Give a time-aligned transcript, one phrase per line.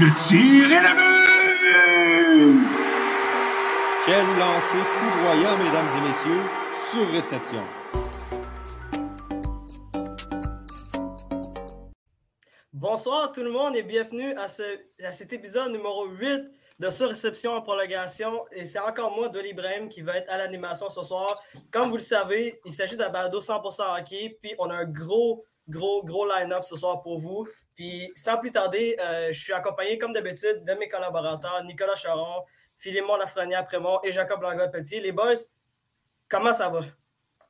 [0.00, 2.68] Le tir est le but!
[4.06, 6.44] Quel lancer foudroyant, mesdames et messieurs,
[6.92, 7.64] sur réception.
[12.72, 14.62] Bonsoir tout le monde et bienvenue à, ce,
[15.02, 16.44] à cet épisode numéro 8
[16.78, 18.44] de Sur-réception en prolongation.
[18.52, 21.42] Et c'est encore moi, Dolly Ibrahim, qui va être à l'animation ce soir.
[21.72, 24.38] Comme vous le savez, il s'agit d'un balado 100% hockey.
[24.40, 27.46] Puis on a un gros, gros, gros line-up ce soir pour vous.
[27.74, 32.42] Puis sans plus tarder, euh, je suis accompagné comme d'habitude de mes collaborateurs, Nicolas Charon,
[32.76, 35.00] Philémon Lafrenière-Prémont et Jacob Langot-Petit.
[35.00, 35.34] Les boys,
[36.28, 36.80] comment ça va?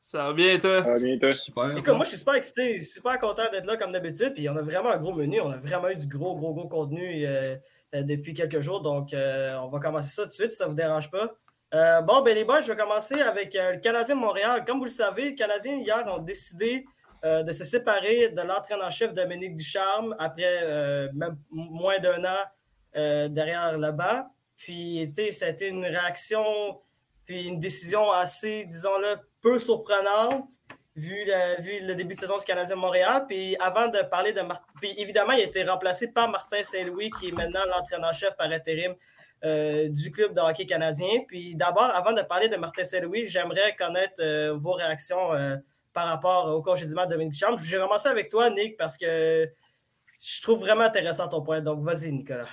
[0.00, 0.82] Ça va bien, toi?
[0.82, 1.34] Ça va bien, toi?
[1.34, 1.76] Super.
[1.76, 4.32] Écoute, moi, je suis super excité, super content d'être là comme d'habitude.
[4.32, 5.40] Puis on a vraiment un gros menu.
[5.40, 7.56] On a vraiment eu du gros, gros, gros contenu euh,
[7.94, 8.80] euh, depuis quelques jours.
[8.80, 11.34] Donc, euh, on va commencer ça tout de suite si ça ne vous dérange pas.
[11.74, 14.64] Euh, bon, ben les boys, je vais commencer avec euh, le Canadien de Montréal.
[14.66, 16.86] Comme vous le savez, les Canadiens, hier, ont décidé
[17.24, 22.44] euh, de se séparer de l'entraîneur-chef Dominique Ducharme après euh, même moins d'un an
[22.96, 24.24] euh, derrière le banc.
[24.56, 26.44] Puis, ça a été une réaction,
[27.24, 30.48] puis une décision assez, disons-le, peu surprenante
[30.94, 33.24] vu le, vu le début de saison du Canadien Montréal.
[33.28, 37.10] Puis avant de parler de Martin, puis évidemment, il a été remplacé par Martin Saint-Louis,
[37.10, 38.94] qui est maintenant l'entraîneur-chef par intérim
[39.42, 41.24] du club de hockey canadien.
[41.26, 45.30] Puis d'abord, avant de parler de Martin Saint-Louis, j'aimerais connaître vos réactions
[45.98, 47.34] par rapport au congédiement de Dominique.
[47.34, 49.50] Je vais commencer avec toi, Nick, parce que
[50.20, 51.60] je trouve vraiment intéressant ton point.
[51.60, 52.46] Donc, vas-y, Nicolas.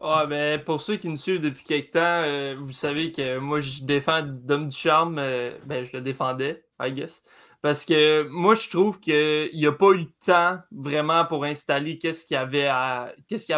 [0.00, 3.60] Ah, ben, pour ceux qui nous suivent depuis quelque temps, euh, vous savez que moi,
[3.60, 5.18] je défends Dom Ducharme.
[5.18, 7.24] euh, ben, je le défendais, I guess.
[7.60, 11.98] Parce que moi, je trouve qu'il n'y a pas eu le temps vraiment pour installer
[11.98, 13.52] qu'est-ce qu'il y avait à qu'est-ce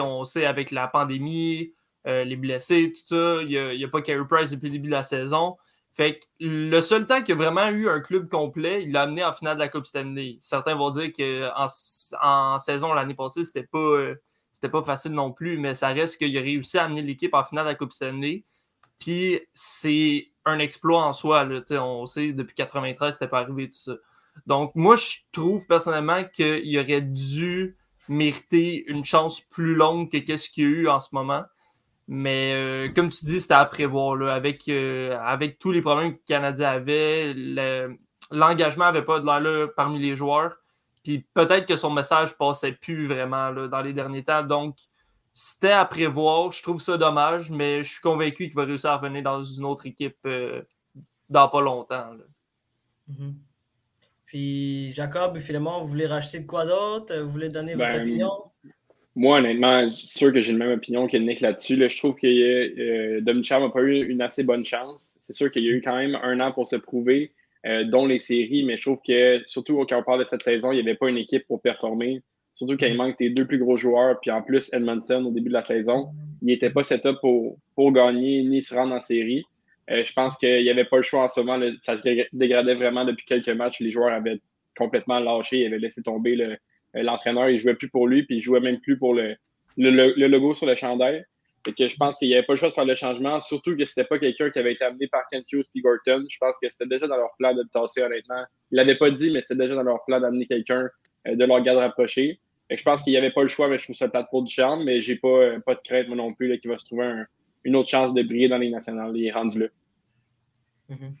[0.00, 1.74] on sait avec la pandémie,
[2.06, 4.88] euh, les blessés, tout ça, il n'y a, a pas Carey Price depuis le début
[4.88, 5.58] de la saison.
[5.94, 9.22] Fait que le seul temps qu'il a vraiment eu un club complet, il l'a amené
[9.22, 10.38] en finale de la Coupe Stanley.
[10.40, 11.66] Certains vont dire qu'en
[12.22, 14.14] en saison l'année passée, c'était pas, euh,
[14.72, 17.66] pas facile non plus, mais ça reste qu'il a réussi à amener l'équipe en finale
[17.66, 18.44] de la Coupe Stanley.
[18.98, 21.46] Puis c'est un exploit en soi.
[21.72, 23.92] On sait depuis 93, c'était pas arrivé tout ça.
[24.46, 27.76] Donc, moi, je trouve personnellement qu'il aurait dû
[28.08, 31.42] mériter une chance plus longue que qu'est-ce qu'il y a eu en ce moment.
[32.08, 34.16] Mais euh, comme tu dis, c'était à prévoir.
[34.16, 37.96] Là, avec, euh, avec tous les problèmes que le Canadien avait, le-
[38.30, 40.56] l'engagement n'avait pas de l'air là parmi les joueurs.
[41.04, 44.42] Puis peut-être que son message passait plus vraiment là, dans les derniers temps.
[44.42, 44.76] Donc,
[45.32, 46.52] c'était à prévoir.
[46.52, 49.64] Je trouve ça dommage, mais je suis convaincu qu'il va réussir à revenir dans une
[49.64, 50.62] autre équipe euh,
[51.28, 52.12] dans pas longtemps.
[52.12, 52.24] là.
[53.08, 53.34] Mhm.
[54.26, 57.14] Puis, Jacob et Philemon, vous voulez racheter de quoi d'autre?
[57.20, 58.51] Vous voulez donner votre Ben, opinion?
[59.14, 61.76] Moi, honnêtement, je suis sûr que j'ai la même opinion que Nick là-dessus.
[61.76, 61.88] Là.
[61.88, 65.18] Je trouve que euh, n'a pas eu une assez bonne chance.
[65.20, 67.32] C'est sûr qu'il y a eu quand même un an pour se prouver,
[67.66, 70.72] euh, dont les séries, mais je trouve que, surtout quand on parle de cette saison,
[70.72, 72.22] il n'y avait pas une équipe pour performer.
[72.54, 75.48] Surtout quand il manque tes deux plus gros joueurs, puis en plus Edmondson au début
[75.48, 76.08] de la saison,
[76.40, 79.44] il n'était pas set-up pour, pour gagner ni se rendre en série.
[79.90, 81.56] Euh, je pense qu'il n'y avait pas le choix en ce moment.
[81.56, 81.70] là.
[81.80, 83.80] ça se dég- dégradait vraiment depuis quelques matchs.
[83.80, 84.40] Les joueurs avaient
[84.76, 86.56] complètement lâché, ils avaient laissé tomber le,
[86.94, 89.36] l'entraîneur, il jouait plus pour lui, puis il jouait même plus pour le,
[89.76, 91.24] le, le- le logo sur le chandail.
[91.64, 93.76] Fait que je pense qu'il n'y avait pas le choix de faire le changement, surtout
[93.76, 96.24] que c'était pas quelqu'un qui avait été amené par Kent Hughes et Gorton.
[96.28, 98.42] Je pense que c'était déjà dans leur plan de le tasser, honnêtement.
[98.72, 100.88] Ils l'avaient pas dit, mais c'était déjà dans leur plan d'amener quelqu'un
[101.28, 102.40] euh, de leur garde rapproché.
[102.68, 104.28] Fait que je pense qu'il n'y avait pas le choix, mais je trouve ça plate
[104.30, 106.68] pour du charme, mais j'ai pas, euh, pas de crainte, moi non plus, là, qu'il
[106.70, 107.26] va se trouver un-
[107.64, 109.12] une autre chance de briller dans les nationales.
[109.16, 109.66] Il est rendu là.
[110.88, 111.14] Mhm.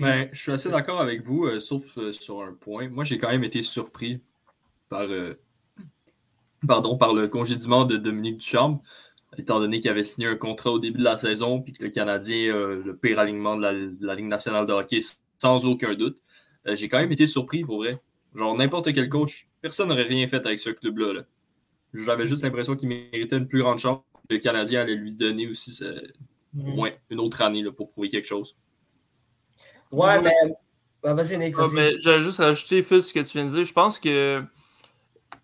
[0.00, 2.88] Ben, je suis assez d'accord avec vous, euh, sauf euh, sur un point.
[2.88, 4.20] Moi, j'ai quand même été surpris
[4.94, 5.34] par, euh,
[6.68, 8.78] pardon, par le congédiement de Dominique Ducharme,
[9.36, 11.90] étant donné qu'il avait signé un contrat au début de la saison, puis que le
[11.90, 15.00] Canadien, euh, le pire alignement de la, de la Ligue nationale de hockey,
[15.38, 16.18] sans aucun doute.
[16.68, 18.00] Euh, j'ai quand même été surpris, pour vrai.
[18.36, 21.12] Genre, n'importe quel coach, personne n'aurait rien fait avec ce club-là.
[21.12, 21.22] là.
[21.92, 24.00] J'avais juste l'impression qu'il méritait une plus grande chance.
[24.28, 25.84] que Le Canadien allait lui donner aussi ce-
[26.56, 28.56] au moins une autre année là, pour prouver quelque chose.
[29.90, 30.32] Ouais, mais.
[31.02, 31.54] Ouais, vas-y, Nick.
[31.58, 33.66] Ah, mais j'allais juste rajouter, Phil, ce que tu viens de dire.
[33.66, 34.42] Je pense que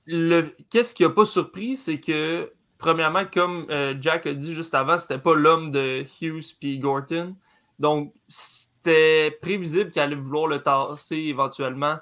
[0.07, 4.75] le qu'est-ce qui n'a pas surpris, c'est que, premièrement, comme euh, Jack a dit juste
[4.75, 7.37] avant, c'était pas l'homme de Hughes puis Gorton.
[7.79, 11.97] Donc, c'était prévisible qu'il allait vouloir le tasser éventuellement.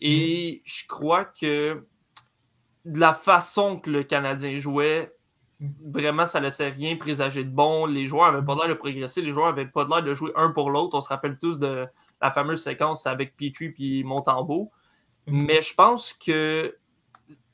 [0.00, 1.84] Et je crois que
[2.84, 5.12] de la façon que le Canadien jouait,
[5.60, 7.86] vraiment, ça laissait rien présager de bon.
[7.86, 9.22] Les joueurs n'avaient pas l'air de progresser.
[9.22, 10.96] Les joueurs n'avaient pas l'air de jouer un pour l'autre.
[10.96, 11.86] On se rappelle tous de
[12.20, 14.70] la fameuse séquence avec Petrie puis Montembeau.
[15.26, 16.76] Mais je pense que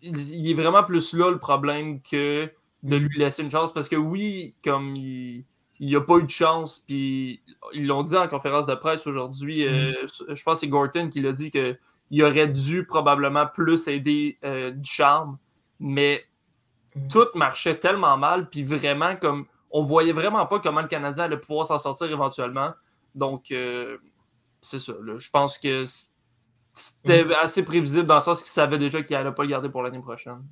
[0.03, 2.51] il il est vraiment plus là le problème que
[2.83, 3.73] de lui laisser une chance.
[3.73, 5.45] Parce que oui, comme il
[5.81, 9.67] n'y a pas eu de chance, puis ils l'ont dit en conférence de presse aujourd'hui,
[9.67, 9.93] euh,
[10.29, 14.71] je pense que c'est Gorton qui l'a dit qu'il aurait dû probablement plus aider euh,
[14.73, 15.39] du charme.
[15.81, 16.25] Mais
[16.95, 17.09] Mhm.
[17.09, 21.39] tout marchait tellement mal, puis vraiment, comme on voyait vraiment pas comment le Canadien allait
[21.41, 22.73] pouvoir s'en sortir éventuellement.
[23.15, 23.97] Donc, euh,
[24.61, 24.93] c'est ça.
[25.03, 25.19] là.
[25.19, 25.85] Je pense que
[26.75, 29.83] c'était assez prévisible dans le sens qu'ils savaient déjà qu'il allait pas le garder pour
[29.83, 30.43] l'année prochaine.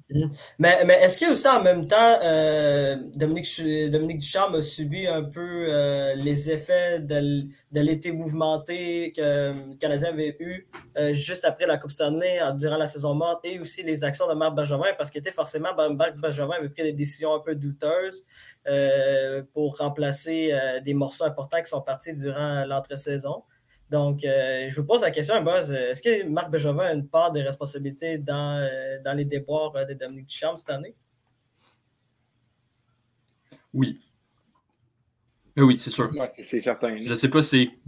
[0.58, 3.48] Mais, mais est-ce que aussi en même temps, euh, Dominique,
[3.90, 9.76] Dominique Ducharme a subi un peu euh, les effets de, de l'été mouvementé que le
[9.76, 10.68] Canadien avait eu
[10.98, 14.34] euh, juste après la Coupe Stanley durant la saison morte et aussi les actions de
[14.34, 18.24] Marc Benjamin parce qu'était forcément ben, Marc Benjamin avait pris des décisions un peu douteuses
[18.68, 23.42] euh, pour remplacer euh, des morceaux importants qui sont partis durant l'entre-saison.
[23.90, 27.32] Donc, euh, je vous pose la question, Buzz, est-ce que Marc Benjamin a une part
[27.32, 30.94] de responsabilité dans, euh, dans les déboires euh, de Dominique Ducharme cette année?
[33.74, 34.00] Oui.
[35.56, 36.08] Oui, c'est sûr.
[36.14, 37.04] Ouais, c'est c'est certain.
[37.04, 37.66] Je sais pas, c'est.
[37.66, 37.80] Tu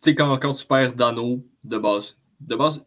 [0.00, 2.18] sais, quand, quand tu perds Dano de base.
[2.38, 2.84] De base,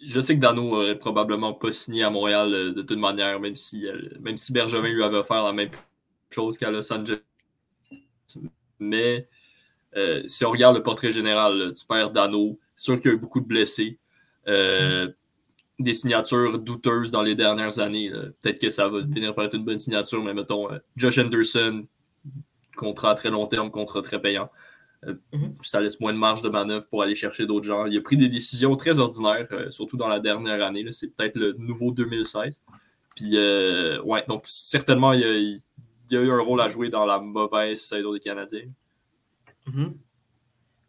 [0.00, 3.56] je sais que Dano aurait probablement pas signé à Montréal euh, de toute manière, même
[3.56, 5.70] si, euh, même si Bergevin lui avait offert la même
[6.30, 7.20] chose qu'à Los Angeles.
[8.78, 9.26] Mais
[9.96, 12.58] euh, si on regarde le portrait général, là, tu perds Dano.
[12.74, 13.98] C'est sûr qu'il y a eu beaucoup de blessés.
[14.48, 15.08] Euh,
[15.78, 18.10] Des signatures douteuses dans les dernières années.
[18.42, 21.86] Peut-être que ça va finir par être une bonne signature, mais mettons euh, Josh Anderson,
[22.76, 24.50] contrat à très long terme, contrat très payant.
[25.32, 25.54] Mhm.
[25.62, 27.86] Ça laisse moins de marge de manœuvre pour aller chercher d'autres gens.
[27.86, 30.84] Il a pris des décisions très ordinaires, surtout dans la dernière année.
[30.90, 32.60] C'est peut-être le nouveau 2016.
[33.14, 35.60] Puis, ouais, donc certainement, il y, a, il
[36.10, 38.68] y a eu un rôle à jouer dans la mauvaise saison des Canadiens.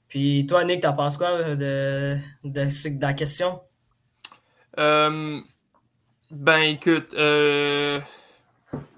[0.10, 2.66] Puis toi, Nick, t'en penses quoi euh, de, de,
[2.98, 3.62] de la question?
[4.80, 5.40] Euh,
[6.32, 8.00] ben écoute, euh,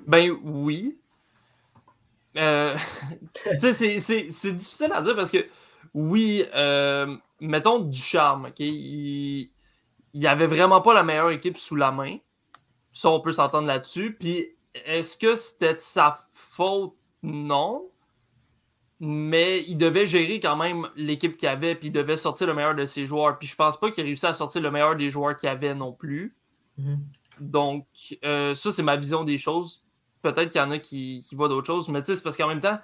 [0.07, 0.97] ben oui.
[2.37, 2.75] Euh,
[3.59, 5.45] c'est- difficile à dire parce que
[5.93, 8.59] oui, euh, mettons du charme, ok?
[8.59, 9.49] Il,
[10.13, 12.17] il avait vraiment pas la meilleure équipe sous la main.
[12.93, 14.15] Ça, on peut s'entendre là-dessus.
[14.19, 16.95] Puis est-ce que c'était sa faute?
[17.23, 17.89] Non.
[18.99, 22.75] Mais il devait gérer quand même l'équipe qu'il avait, puis il devait sortir le meilleur
[22.75, 23.37] de ses joueurs.
[23.39, 25.93] Puis je pense pas qu'il réussit à sortir le meilleur des joueurs qu'il avait non
[25.93, 26.35] plus.
[27.39, 27.85] Donc,
[28.25, 29.85] euh, ça, c'est ma vision des choses.
[30.21, 32.35] Peut-être qu'il y en a qui, qui voient d'autres choses, mais tu sais, c'est parce
[32.35, 32.79] qu'en même temps,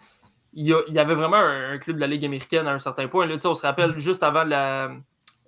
[0.53, 2.71] il y, a- il y avait vraiment un, un club de la Ligue américaine à
[2.73, 3.25] un certain point.
[3.25, 4.95] Là, tu sais, on se rappelle juste avant la,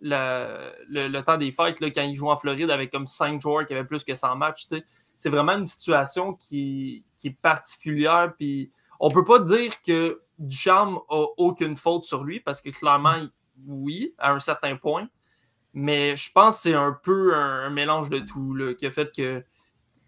[0.02, 3.42] la- le, le temps des fêtes, là, quand ils jouaient en Floride avec comme 5
[3.42, 4.66] joueurs qui avaient plus que 100 matchs.
[5.16, 8.34] C'est vraiment une situation qui, qui est particulière.
[8.38, 13.18] Puis on peut pas dire que Ducharme a aucune faute sur lui parce que clairement,
[13.66, 15.08] oui, à un certain point.
[15.74, 19.16] Mais je pense que c'est un peu un, mélange de tout là, qui a fait
[19.16, 19.44] que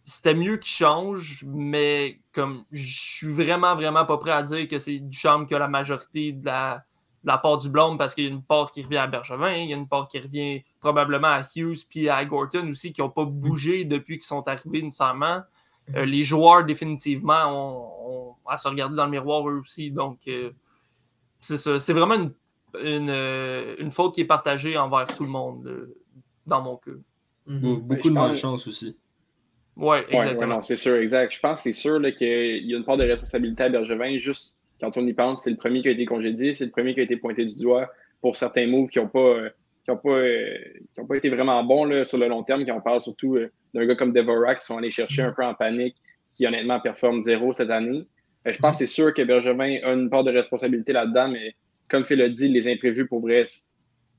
[0.05, 4.79] c'était mieux qu'il change, mais comme je suis vraiment, vraiment pas prêt à dire que
[4.79, 6.83] c'est Duchamp qui a la majorité de la,
[7.23, 9.51] de la part du blâme parce qu'il y a une part qui revient à Bergevin,
[9.51, 13.01] il y a une part qui revient probablement à Hughes puis à Gorton aussi qui
[13.01, 15.43] n'ont pas bougé depuis qu'ils sont arrivés nécessairement.
[15.95, 19.91] Euh, les joueurs, définitivement, ont, ont à se regarder dans le miroir eux aussi.
[19.91, 20.51] Donc, euh,
[21.39, 21.79] c'est ça.
[21.79, 22.31] C'est vraiment une,
[22.83, 25.95] une, euh, une faute qui est partagée envers tout le monde, euh,
[26.45, 26.91] dans mon cas.
[27.47, 27.79] Mhm.
[27.81, 28.95] Beaucoup je de pense- malchance aussi.
[29.75, 30.61] Ouais, ouais, exactement.
[30.61, 31.33] c'est sûr, exact.
[31.33, 34.17] Je pense que c'est sûr qu'il y a une part de responsabilité à Bergevin.
[34.17, 36.93] Juste quand on y pense, c'est le premier qui a été congédié, c'est le premier
[36.93, 37.89] qui a été pointé du doigt
[38.21, 39.49] pour certains moves qui n'ont pas, euh,
[39.89, 40.57] qui ont pas, euh,
[40.93, 42.65] qui ont pas été vraiment bons là, sur le long terme.
[42.65, 45.43] Quand on parle surtout euh, d'un gars comme Devorak qui sont allés chercher un peu
[45.43, 45.95] en panique,
[46.31, 48.05] qui honnêtement performe zéro cette année.
[48.47, 51.55] Euh, je pense que c'est sûr que Bergevin a une part de responsabilité là-dedans, mais
[51.89, 53.43] comme Phil l'a dit, les imprévus pour vrai,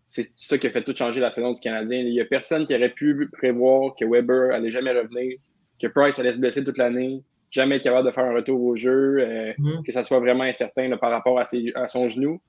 [0.06, 2.00] c'est ça qui a fait tout changer la saison du Canadien.
[2.00, 5.38] Il n'y a personne qui aurait pu prévoir que Weber allait jamais revenir,
[5.80, 7.22] que Price allait se blesser toute l'année,
[7.52, 9.24] jamais être capable de faire un retour au jeu,
[9.58, 9.82] Mhm.
[9.86, 12.40] que ça soit vraiment incertain là, par rapport à, ses- à son genou.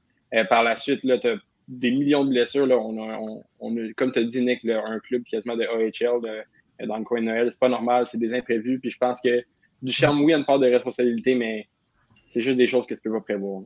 [0.50, 1.36] Par la suite, tu as
[1.72, 2.68] des millions de blessures.
[2.68, 2.78] Là.
[2.78, 6.22] On a, on- on a, comme tu as dit, Nick, un club quasiment de AHL
[6.22, 7.48] de- dans le coin de Noël.
[7.52, 8.80] C'est pas normal, c'est des imprévus.
[8.80, 9.44] Puis je pense que
[9.82, 11.68] Ducharme, oui, a une part de responsabilité, mais
[12.28, 13.64] c'est juste des choses que tu peux pas prévoir.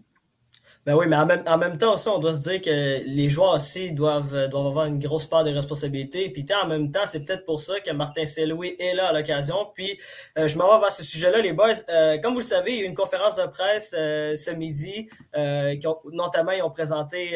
[0.85, 3.27] Ben oui, mais en même, en même temps aussi, on doit se dire que les
[3.27, 6.29] joueurs aussi doivent, euh, doivent avoir une grosse part de responsabilité.
[6.29, 9.71] Puis en même temps, c'est peut-être pour ça que Martin Saint-Louis est là à l'occasion.
[9.73, 9.99] Puis
[10.37, 11.71] euh, je m'en vais vers ce sujet-là, les boys.
[11.89, 14.51] Euh, comme vous le savez, il y a eu une conférence de presse euh, ce
[14.51, 15.09] midi.
[15.35, 17.35] euh, qui ont- notamment, ils ont présenté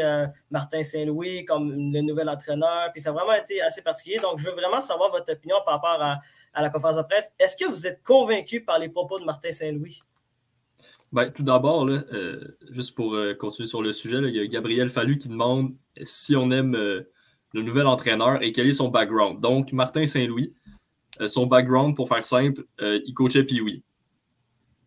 [0.51, 2.91] Martin Saint-Louis comme le nouvel entraîneur.
[2.93, 4.19] Puis ça a vraiment été assez particulier.
[4.19, 6.19] Donc, je veux vraiment savoir votre opinion par rapport à,
[6.53, 7.31] à la conférence de presse.
[7.39, 9.99] Est-ce que vous êtes convaincu par les propos de Martin Saint-Louis?
[11.11, 12.39] Ben, tout d'abord, là, euh,
[12.69, 15.73] juste pour euh, continuer sur le sujet, là, il y a Gabriel Fallu qui demande
[16.03, 17.01] si on aime euh,
[17.53, 19.41] le nouvel entraîneur et quel est son background.
[19.41, 20.53] Donc, Martin Saint-Louis,
[21.25, 23.83] son background, pour faire simple, il coachait Pee-Wee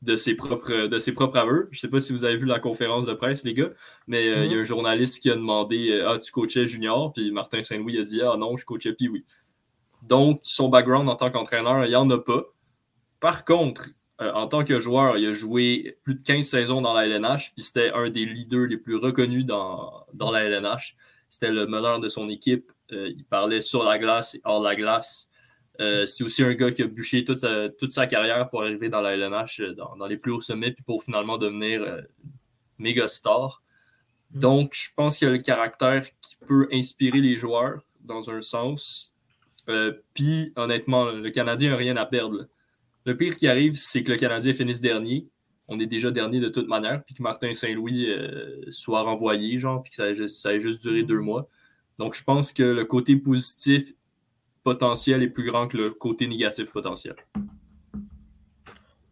[0.01, 1.69] de ses propres, de ses propres aveux.
[1.73, 3.71] Je ne sais pas si vous avez vu la conférence de presse, les gars,
[4.07, 7.61] mais il y a un journaliste qui a demandé Ah, tu coachais junior Puis Martin
[7.61, 9.27] Saint-Louis a dit Ah non, je coachais Pee-Wee.
[10.03, 12.45] Donc, son background en tant qu'entraîneur, il n'y en a pas.
[13.21, 13.91] Par contre,
[14.23, 17.53] euh, en tant que joueur, il a joué plus de 15 saisons dans la LNH,
[17.55, 20.97] puis c'était un des leaders les plus reconnus dans, dans la LNH.
[21.29, 22.71] C'était le meneur de son équipe.
[22.93, 25.29] Euh, il parlait sur la glace et hors la glace.
[25.81, 28.91] Euh, c'est aussi un gars qui a bûché toute sa, toute sa carrière pour arriver
[28.91, 32.03] dans la LNH, dans, dans les plus hauts sommets, puis pour finalement devenir
[32.79, 33.63] méga star.
[34.33, 34.39] Mm.
[34.39, 39.17] Donc, je pense qu'il a le caractère qui peut inspirer les joueurs dans un sens.
[40.15, 42.47] puis, honnêtement, le Canadien n'a rien à perdre.
[43.05, 45.27] Le pire qui arrive, c'est que le Canadien finisse dernier.
[45.69, 49.83] On est déjà dernier de toute manière, puis que Martin Saint-Louis euh, soit renvoyé, genre,
[49.83, 51.49] puis que ça ait, juste, juste duré deux mois.
[51.99, 53.93] Donc, je pense que le côté positif
[54.63, 57.17] potentiel est plus grand que le côté négatif potentiel.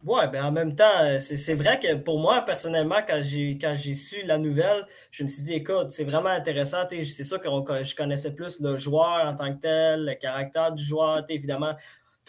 [0.02, 3.92] Ouais, ben en même temps, c'est vrai que pour moi, personnellement, quand j'ai quand j'ai
[3.92, 6.86] su la nouvelle, je me suis dit, écoute, c'est vraiment intéressant.
[6.88, 7.48] C'est sûr que
[7.82, 11.22] je connaissais plus le joueur en tant que tel, le caractère du joueur.
[11.28, 11.74] Évidemment,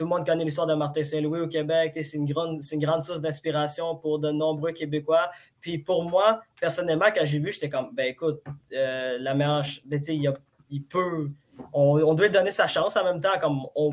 [0.02, 1.92] tout le monde connaît l'histoire de Martin Saint-Louis au Québec.
[2.02, 5.30] C'est une, grande, une grande source d'inspiration pour de nombreux Québécois.
[5.60, 8.42] Puis pour moi, personnellement, quand j'ai vu, j'étais comme, ben écoute,
[8.74, 10.34] euh, la meilleure, ben, il,
[10.72, 11.30] il, peut,
[11.72, 13.38] on, doit lui donner sa chance en même temps.
[13.40, 13.92] Comme on,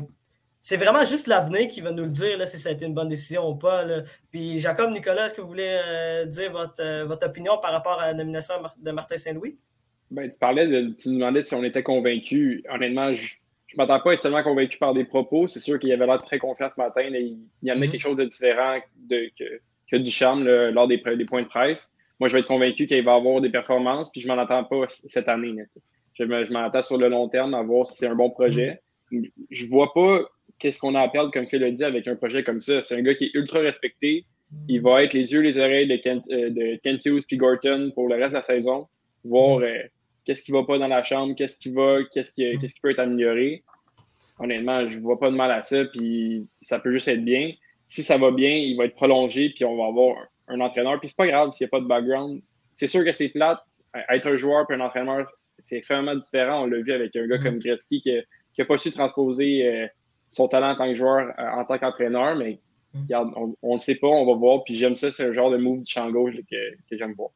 [0.63, 2.95] c'est vraiment juste l'avenir qui va nous le dire là, si ça a été une
[2.95, 3.85] bonne décision ou pas.
[4.31, 8.01] Puis Jacob, Nicolas, est-ce que vous voulez euh, dire votre, euh, votre opinion par rapport
[8.01, 9.59] à la nomination de Martin Saint-Louis?
[10.09, 12.63] Ben, tu parlais de, tu nous demandais si on était convaincu.
[12.67, 13.35] Honnêtement, je
[13.69, 15.47] je ne m'attends pas à être seulement convaincu par des propos.
[15.47, 17.03] C'est sûr qu'il avait l'air très confiant ce matin.
[17.03, 17.91] il, il amenait mm-hmm.
[17.91, 19.61] quelque chose de différent de, que,
[19.91, 21.91] que du charme lors des, des, points de presse.
[22.19, 24.63] Moi, je vais être convaincu qu'il va avoir des performances, puis je ne m'en attends
[24.63, 25.53] pas cette année.
[26.15, 28.79] Je, je m'en attends sur le long terme à voir si c'est un bon projet.
[29.11, 29.31] Mm-hmm.
[29.51, 30.21] Je ne vois pas
[30.57, 32.81] qu'est-ce qu'on a à perdre, comme Phil l'a dit, avec un projet comme ça.
[32.81, 34.25] C'est un gars qui est ultra respecté.
[34.67, 37.91] Il va être les yeux, les oreilles de Kent, euh, de Kent Hughes puis Gorton
[37.93, 38.87] pour le reste de la saison.
[39.23, 39.63] Voir mm-hmm.
[39.63, 39.87] euh,
[40.29, 43.63] qu'est-ce qui va pas dans la chambre, qu'est-ce qui va, qu'est-ce qui, peut être amélioré.
[44.37, 47.53] Honnêtement, je vois pas de mal à ça, puis ça peut juste être bien.
[47.87, 50.17] Si ça va bien, il va être prolongé, puis on va avoir
[50.47, 50.99] un, entraîneur.
[50.99, 52.43] Puis c'est pas grave s'il n'y a pas de background.
[52.75, 53.57] C'est sûr que c'est plate.
[54.07, 55.27] Être un joueur puis un entraîneur,
[55.63, 56.61] c'est extrêmement différent.
[56.61, 58.15] On l'a vu avec un gars comme Gretzky qui
[58.59, 59.87] n'a pas su transposer euh,
[60.27, 62.59] son talent en tant que joueur, euh, en tant qu'entraîneur, mais
[62.93, 63.31] regarde,
[63.63, 64.63] on ne sait pas, on va voir.
[64.63, 67.31] Puis j'aime ça, c'est un genre de move du champ gauche que, que j'aime voir.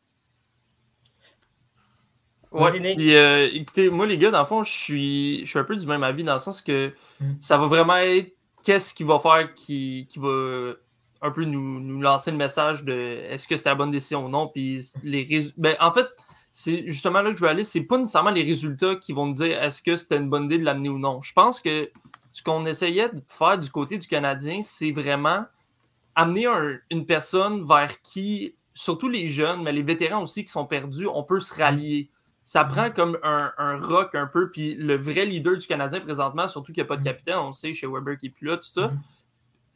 [2.53, 5.63] Ouais, puis euh, écoutez, moi les gars, dans le fond, je suis, je suis un
[5.63, 7.31] peu du même avis dans le sens que mm.
[7.39, 10.73] ça va vraiment être qu'est-ce qui va faire qui, qui va
[11.21, 12.93] un peu nous, nous, lancer le message de
[13.29, 14.47] est-ce que c'était la bonne décision ou non.
[14.47, 16.07] Puis les ben, en fait,
[16.51, 19.33] c'est justement là que je veux aller, c'est pas nécessairement les résultats qui vont nous
[19.33, 21.21] dire est-ce que c'était une bonne idée de l'amener ou non.
[21.21, 21.89] Je pense que
[22.33, 25.45] ce qu'on essayait de faire du côté du Canadien, c'est vraiment
[26.15, 26.45] amener
[26.91, 31.23] une personne vers qui, surtout les jeunes, mais les vétérans aussi qui sont perdus, on
[31.23, 32.09] peut se rallier
[32.43, 34.49] ça prend comme un, un, rock un peu.
[34.51, 37.47] Puis le vrai leader du Canadien présentement, surtout qu'il n'y a pas de capitaine, on
[37.47, 38.91] le sait, chez Weber qui est plus là, tout ça,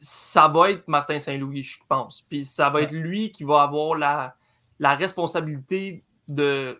[0.00, 2.22] ça va être Martin Saint-Louis, je pense.
[2.28, 4.36] Puis ça va être lui qui va avoir la,
[4.78, 6.78] la responsabilité de,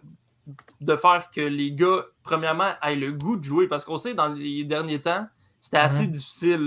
[0.81, 3.67] de faire que les gars, premièrement, aient le goût de jouer.
[3.67, 5.27] Parce qu'on sait, dans les derniers temps,
[5.59, 6.61] c'était assez difficile.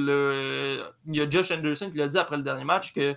[1.05, 3.15] Il y a Josh Anderson qui l'a dit après le dernier match que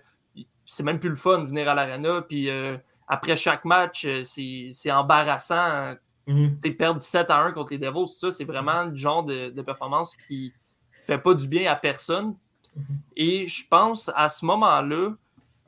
[0.67, 2.21] c'est même plus le fun de venir à l'arena.
[2.21, 2.51] Puis.
[2.51, 5.95] Euh, après chaque match, euh, c'est embarrassant.
[6.27, 6.77] C'est mhm.
[6.77, 10.55] perdre 7 à 1 contre les Devils, ça, c'est vraiment le genre de, performance qui
[10.99, 12.35] ne fait pas du bien à personne.
[12.75, 12.85] Mhm.
[13.17, 15.11] Et je pense à ce moment-là,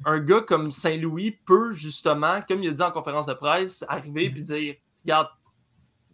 [0.05, 4.26] un gars comme Saint-Louis peut justement, comme il a dit en conférence de presse, arriver
[4.26, 4.40] et mhm.
[4.40, 4.75] dire
[5.05, 5.28] Regarde,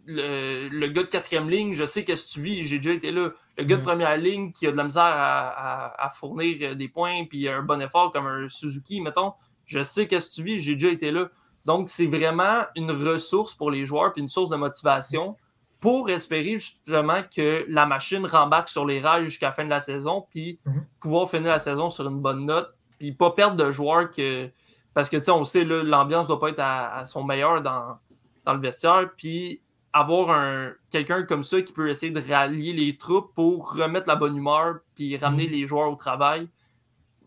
[0.05, 3.29] le, gars de quatrième ligne, je sais qu'est-ce que tu vis, j'ai déjà été là.
[3.57, 7.25] Le gars de première ligne qui a de la misère à, à fournir des points
[7.25, 9.33] puis un bon effort comme un Suzuki, mettons,
[9.73, 11.29] je sais qu'est-ce que tu vis, j'ai déjà été là.
[11.65, 15.35] Donc, c'est vraiment une ressource pour les joueurs puis une source de motivation
[15.79, 19.81] pour espérer justement que la machine rembarque sur les rails jusqu'à la fin de la
[19.81, 20.85] saison puis mhm.
[20.99, 24.49] pouvoir finir la saison sur une bonne note puis pas perdre de joueurs que.
[24.93, 27.97] Parce que, tu sais, on sait, l'ambiance ne doit pas être à, son meilleur dans,
[28.45, 29.09] dans le vestiaire.
[29.17, 34.07] Puis avoir un, quelqu'un comme ça qui peut essayer de rallier les troupes pour remettre
[34.07, 35.51] la bonne humeur puis ramener mhm.
[35.51, 36.47] les joueurs au travail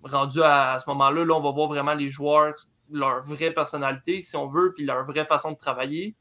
[0.07, 2.55] rendu à, ce moment-là, là, on va voir vraiment les joueurs,
[2.91, 6.15] leur vraie personnalité, si on veut, puis leur vraie façon de travailler.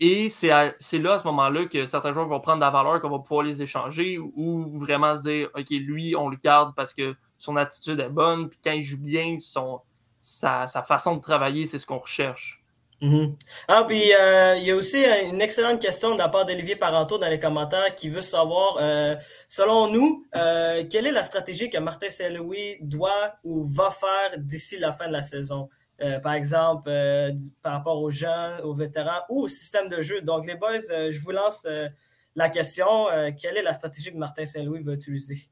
[0.00, 0.72] Et c'est là,
[1.12, 3.60] à ce moment-là, que certains joueurs vont prendre de la valeur, qu'on va pouvoir les
[3.60, 8.08] échanger ou vraiment se dire, OK, lui, on le garde parce que son attitude est
[8.08, 9.80] bonne, puis quand il joue bien, son,
[10.20, 12.63] sa façon de travailler, c'est ce qu'on recherche.
[13.00, 13.36] Mhm.
[13.68, 17.18] Ah, puis euh, il y a aussi une excellente question de la part d'Olivier Parenteau
[17.18, 19.16] dans les commentaires qui veut savoir, euh,
[19.48, 24.78] selon nous, euh, quelle est la stratégie que Martin Saint-Louis doit ou va faire d'ici
[24.78, 25.68] la fin de la saison?
[26.22, 26.90] par exemple,
[27.62, 30.20] par rapport aux jeunes, aux vétérans ou au système de jeu.
[30.20, 31.66] Donc, les boys, je vous lance
[32.34, 33.06] la question.
[33.40, 35.48] quelle est la stratégie que Martin Saint-Louis va utiliser?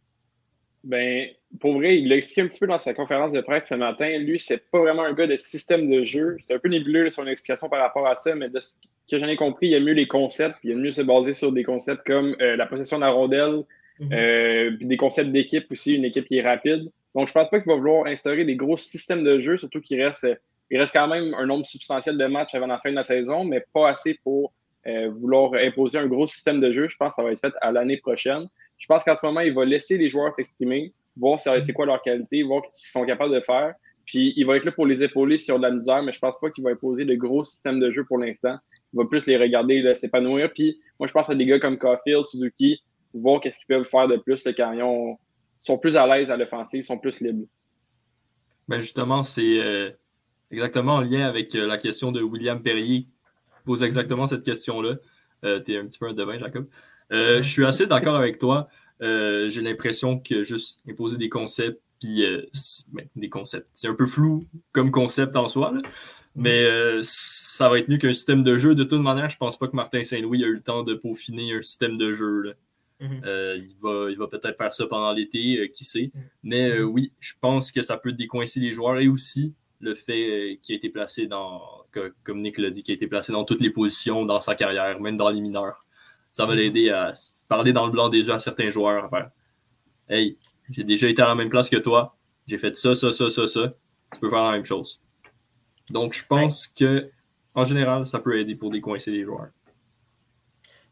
[0.85, 1.29] Ben,
[1.61, 4.19] pour vrai, il l'a expliqué un petit peu dans sa conférence de presse ce matin.
[4.19, 6.37] Lui, c'est pas vraiment un gars de système de jeu.
[6.41, 8.77] C'est un peu nébuleux son explication par rapport à ça, mais de ce
[9.09, 10.57] que j'en ai compris, il aime mieux les concepts.
[10.65, 13.63] Il aime mieux se baser sur des concepts comme euh, la possession de la rondelle,
[14.01, 14.13] Mhm.
[14.13, 16.91] euh, puis des concepts d'équipe aussi, une équipe qui est rapide.
[17.15, 20.03] Donc, je pense pas qu'il va vouloir instaurer des gros systèmes de jeu, surtout qu'il
[20.03, 20.27] reste,
[20.71, 23.45] il reste quand même un nombre substantiel de matchs avant la fin de la saison,
[23.45, 24.53] mais pas assez pour
[24.87, 26.89] euh, vouloir imposer un gros système de jeu.
[26.89, 28.49] Je pense que ça va être fait à l'année prochaine.
[28.83, 32.03] Je pense qu'en ce moment, il va laisser les joueurs s'exprimer, voir c'est quoi leur
[32.03, 33.75] qualité, voir ce qu'ils sont capables de faire.
[34.05, 36.35] Puis il va être là pour les épauler ont de la misère, mais je pense
[36.41, 38.57] pas qu'il va imposer de gros systèmes de jeu pour l'instant.
[38.93, 40.53] Il va plus les regarder s'épanouir.
[40.53, 42.83] Puis moi, je pense à des gars comme Caulfield, Suzuki,
[43.15, 45.17] voir qu'est-ce qu'ils peuvent faire de plus là, quand ils ont-
[45.59, 47.47] sont plus à l'aise à l'offensive, sont plus libres.
[48.67, 49.91] Ben justement, c'est euh,
[50.51, 53.03] exactement en lien avec euh, la question de William Perrier.
[53.03, 53.09] qui
[53.65, 54.97] Pose exactement cette question-là.
[55.61, 56.67] tu es un petit peu un devin, Jacob.
[57.13, 58.69] Euh, je suis assez d'accord avec toi.
[59.03, 62.43] Euh, J'ai l'impression que juste imposer des concepts, puis euh,
[62.93, 65.83] ben, des concepts, c'est un peu flou comme concept en soi, là.
[66.35, 66.67] mais
[67.03, 68.75] ça va être mieux qu'un système de jeu.
[68.75, 71.53] De toute manière, je pense pas que Martin Saint-Louis a eu le temps de peaufiner
[71.55, 72.41] un système de jeu.
[72.43, 72.53] là.
[73.01, 73.21] Mhm.
[73.27, 76.13] Euh, il va, il va peut-être faire ça pendant l'été, qui sait.
[76.45, 80.61] Mais euh, oui, je pense que ça peut décoincer les joueurs et aussi le fait
[80.63, 83.45] qu'il a été placé dans, que- comme Nick l'a dit, qu'il a été placé dans
[83.45, 85.85] toutes les positions dans sa carrière, même dans les mineurs.
[86.33, 87.13] Ça va l'aider à
[87.49, 89.05] parler dans le blanc des yeux à certains joueurs.
[89.05, 89.31] à faire,
[90.09, 90.37] Hey,
[90.71, 93.47] j'ai déjà été à la même place que toi, j'ai fait ça, ça, ça, ça,
[93.47, 93.73] ça.
[94.13, 95.01] Tu peux faire la même chose.
[95.91, 97.11] Donc, je pense que
[97.55, 99.49] en général, ça peut aider pour décoincer les joueurs.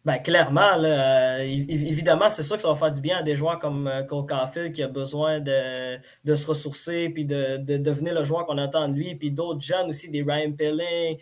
[0.05, 3.23] Ben, clairement, là, euh, évi- évidemment, c'est sûr que ça va faire du bien à
[3.23, 7.59] des joueurs comme euh, Cole Caulfield qui a besoin de, de se ressourcer puis de,
[7.59, 9.15] de devenir le joueur qu'on attend de lui.
[9.15, 11.19] Puis d'autres jeunes aussi, des Ryan Pelling,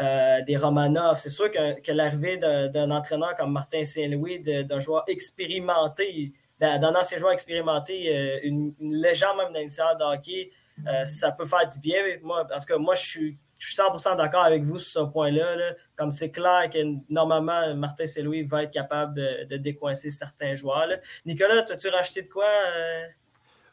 [0.00, 1.18] euh, des Romanov.
[1.18, 7.32] C'est sûr que, l'arrivée d'un entraîneur comme Martin Saint-Louis, d'un joueur expérimenté, d'un ancien joueur
[7.32, 10.50] expérimenté, euh, une, une légende même d'initial de hockey,
[10.86, 11.98] euh, ça peut faire du bien.
[12.22, 15.56] Moi, parce que moi, je suis, je suis 100% d'accord avec vous sur ce point-là.
[15.56, 15.74] là.
[15.94, 16.78] Comme c'est clair que
[17.10, 19.14] normalement, Martin Saint-Louis va être capable
[19.48, 20.88] de, décoincer certains joueurs.
[21.26, 22.48] Nicolas, as-tu racheté de quoi?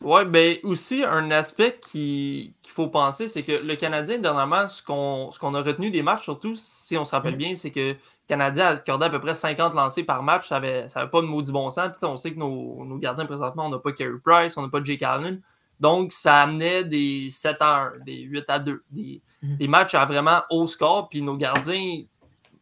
[0.02, 4.82] Ouais, ben aussi, un aspect qui- qu'il faut penser, c'est que le Canadien, dernièrement, ce
[4.82, 7.38] qu'on a retenu des matchs, surtout si on se rappelle Mm.
[7.38, 7.96] bien, c'est que le
[8.28, 10.48] Canadien a accordé à peu près 50 lancés par match.
[10.48, 11.90] Ça n'avait ça avait pas de maudit bon sens.
[11.98, 14.70] Puis, on sait que nos, nos gardiens, présentement, on n'a pas Carey Price, on n'a
[14.70, 15.42] pas Jake Allen.
[15.82, 19.58] Donc, ça amenait des 7 à 1, des 8 à 2, des, Mhm.
[19.58, 21.10] des matchs à vraiment haut score.
[21.10, 22.04] Puis nos gardiens,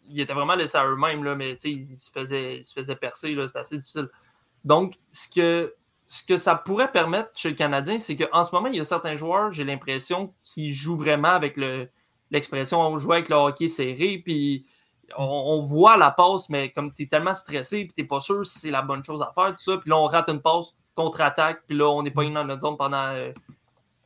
[0.10, 3.36] ils étaient vraiment laissés à eux-mêmes, mais ils se faisaient, ils se faisaient percer.
[3.47, 4.08] C'était assez difficile.
[4.63, 5.73] Donc, ce que,
[6.08, 8.86] ce que ça pourrait permettre chez le Canadien, c'est qu'en ce moment, il y a
[8.86, 11.89] certains joueurs, j'ai l'impression, qui jouent vraiment avec le,
[12.32, 14.65] l'expression on joue avec le hockey serré, puis
[15.17, 18.46] on, voit la passe, mais comme tu es tellement stressé, puis tu n'es pas sûr
[18.46, 20.76] si c'est la bonne chose à faire, tout ça, puis là, on rate une passe,
[20.96, 23.32] contre-attaque, puis là, on n'est pas dans notre zone pendant, euh,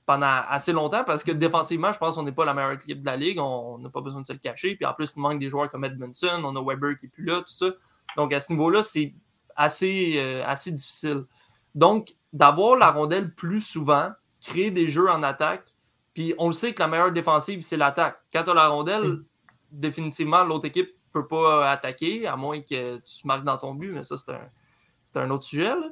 [0.05, 3.05] pendant assez longtemps, parce que défensivement, je pense qu'on n'est pas la meilleure équipe de
[3.05, 5.39] la ligue, on n'a pas besoin de se le cacher, puis en plus, il manque
[5.39, 7.67] des joueurs comme Edmondson, on a Weber qui n'est plus là, tout ça.
[8.15, 9.13] Donc, à ce niveau-là, c'est
[9.55, 11.25] assez, euh, assez difficile.
[11.75, 14.09] Donc, d'avoir la rondelle plus souvent,
[14.45, 15.75] créer des jeux en attaque,
[16.13, 18.19] puis on le sait que la meilleure défensive, c'est l'attaque.
[18.33, 19.25] Quand tu as la rondelle, Mm.
[19.71, 23.91] définitivement, l'autre équipe ne peut pas attaquer, à moins que tu marques dans ton but,
[23.91, 25.65] mais ça, c'est un, autre sujet.
[25.69, 25.89] là.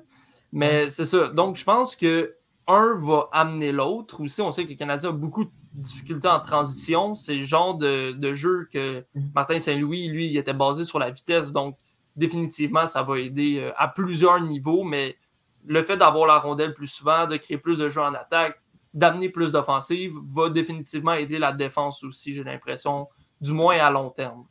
[0.52, 1.28] Mais c'est ça.
[1.28, 2.36] Donc, je pense que
[2.68, 4.22] un va amener l'autre.
[4.22, 7.15] Aussi, on sait que le Canadien a beaucoup de difficultés en transition.
[7.15, 11.10] C'est le genre de, de jeu que Martin Saint-Louis, lui, il était basé sur la
[11.10, 11.52] vitesse.
[11.52, 11.78] Donc,
[12.15, 14.84] définitivement, ça va aider euh, à plusieurs niveaux.
[14.84, 15.18] Mais
[15.65, 18.60] le fait d'avoir la rondelle plus souvent, de créer plus de jeux en attaque,
[18.93, 23.08] d'amener plus d'offensive, va définitivement aider la défense aussi, j'ai l'impression,
[23.39, 24.45] du moins à long terme.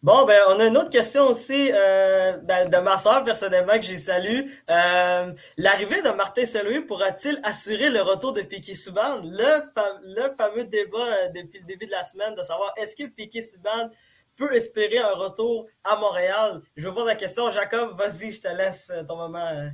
[0.00, 3.82] Bon, ben, on a une autre question aussi euh, ben, de ma soeur, personnellement, que
[3.82, 4.48] j'ai salue.
[4.70, 9.18] Euh, L'arrivée de Martin Saint-Louis pourra-t-il assurer le retour de Piquet Souban?
[9.24, 12.94] Le, fa- le fameux débat euh, depuis le début de la semaine de savoir est-ce
[12.94, 13.90] que Piquet Souban
[14.36, 16.62] peut espérer un retour à Montréal?
[16.76, 17.50] Je vais poser la question.
[17.50, 19.68] Jacob, vas-y, je te laisse ton moment.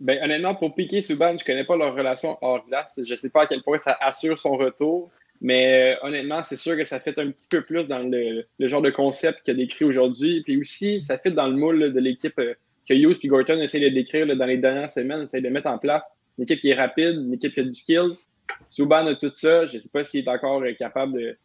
[0.00, 3.00] Ben, honnêtement, pour Piqué Subban, je connais pas leur relation hors glace.
[3.02, 5.10] Je sais pas à quel point ça assure son retour.
[5.40, 8.68] Mais euh, honnêtement, c'est sûr que ça fait un petit peu plus dans le, le
[8.68, 10.42] genre de concept qu'il a décrit aujourd'hui.
[10.42, 12.54] Puis aussi, ça fait dans le moule de l'équipe euh,
[12.88, 15.78] que Hughes et Gorton essaient de décrire dans les dernières semaines, essaient de mettre en
[15.78, 16.16] place.
[16.38, 18.16] Une équipe qui est rapide, une équipe qui a du skill.
[18.68, 19.66] Subban a tout ça.
[19.66, 21.36] Je sais pas s'il est encore euh, capable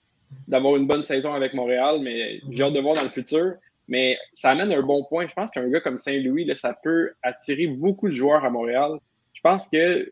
[0.48, 3.54] d'avoir une bonne saison avec Montréal, mais j'ai hâte de voir dans le futur.
[3.88, 5.28] Mais ça amène un bon point.
[5.28, 8.94] Je pense qu'un gars comme Saint-Louis, ça peut attirer beaucoup de joueurs à Montréal.
[9.34, 10.12] Je pense que,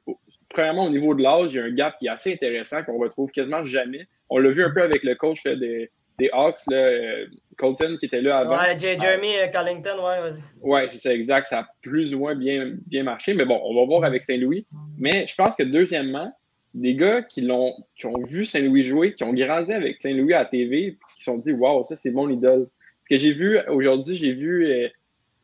[0.49, 2.97] premièrement, au niveau de l'âge, il y a un gap qui est assez intéressant qu'on
[2.97, 4.07] retrouve quasiment jamais.
[4.29, 7.25] On l'a vu un peu avec le coach là, des, des Hawks, là, euh,
[7.57, 8.57] Colton qui était là avant.
[8.57, 10.41] Ouais, J- Jeremy euh, Collington, ouais, vas-y.
[10.61, 11.47] Ouais, c'est ça, exact.
[11.47, 13.33] Ça a plus ou moins bien, bien marché.
[13.33, 14.65] Mais bon, on va voir avec Saint-Louis.
[14.97, 16.35] Mais je pense que deuxièmement,
[16.73, 20.39] des gars qui, l'ont, qui ont vu Saint-Louis jouer, qui ont grandi avec Saint-Louis à
[20.39, 22.67] la TV, puis qui se sont dit Waouh, ça, c'est mon idole.
[23.01, 24.67] Ce que j'ai vu aujourd'hui, j'ai vu.
[24.67, 24.87] euh,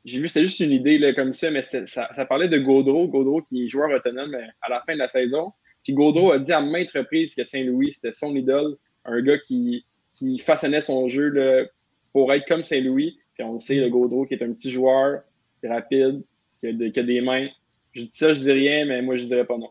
[0.06, 3.08] j'ai vu, c'était juste une idée là, comme ça, mais ça, ça parlait de Gaudreau,
[3.10, 5.52] Gaudreau qui est joueur autonome euh, à la fin de la saison.
[5.84, 9.86] Puis Gaudreau a dit à maintes reprises que Saint-Louis, c'était son idole, un gars qui,
[10.10, 11.65] qui façonnait son jeu là,
[12.13, 13.17] pour être comme Saint-Louis.
[13.36, 15.22] Puis on le sait, le Gaudreau qui est un petit joueur,
[15.63, 16.24] rapide,
[16.60, 17.48] qui a, de- qui a des mains.
[17.91, 19.70] Je dis ça, je dis rien, mais moi, je dirais pas non.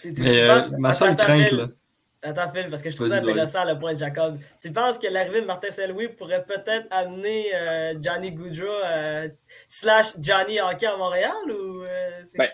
[0.00, 1.70] Tu- tu- Mais tu euh, penses- ma seule crainte, là.
[2.22, 4.38] Attends, Phil, parce que je trouve ça intéressant le point de Jacob.
[4.60, 9.28] Tu penses que l'arrivée de Martin Saint-Louis pourrait peut-être amener euh, Johnny Goudreau euh,
[9.66, 12.48] slash Johnny Hockey à Montréal ou euh, c'est Ben?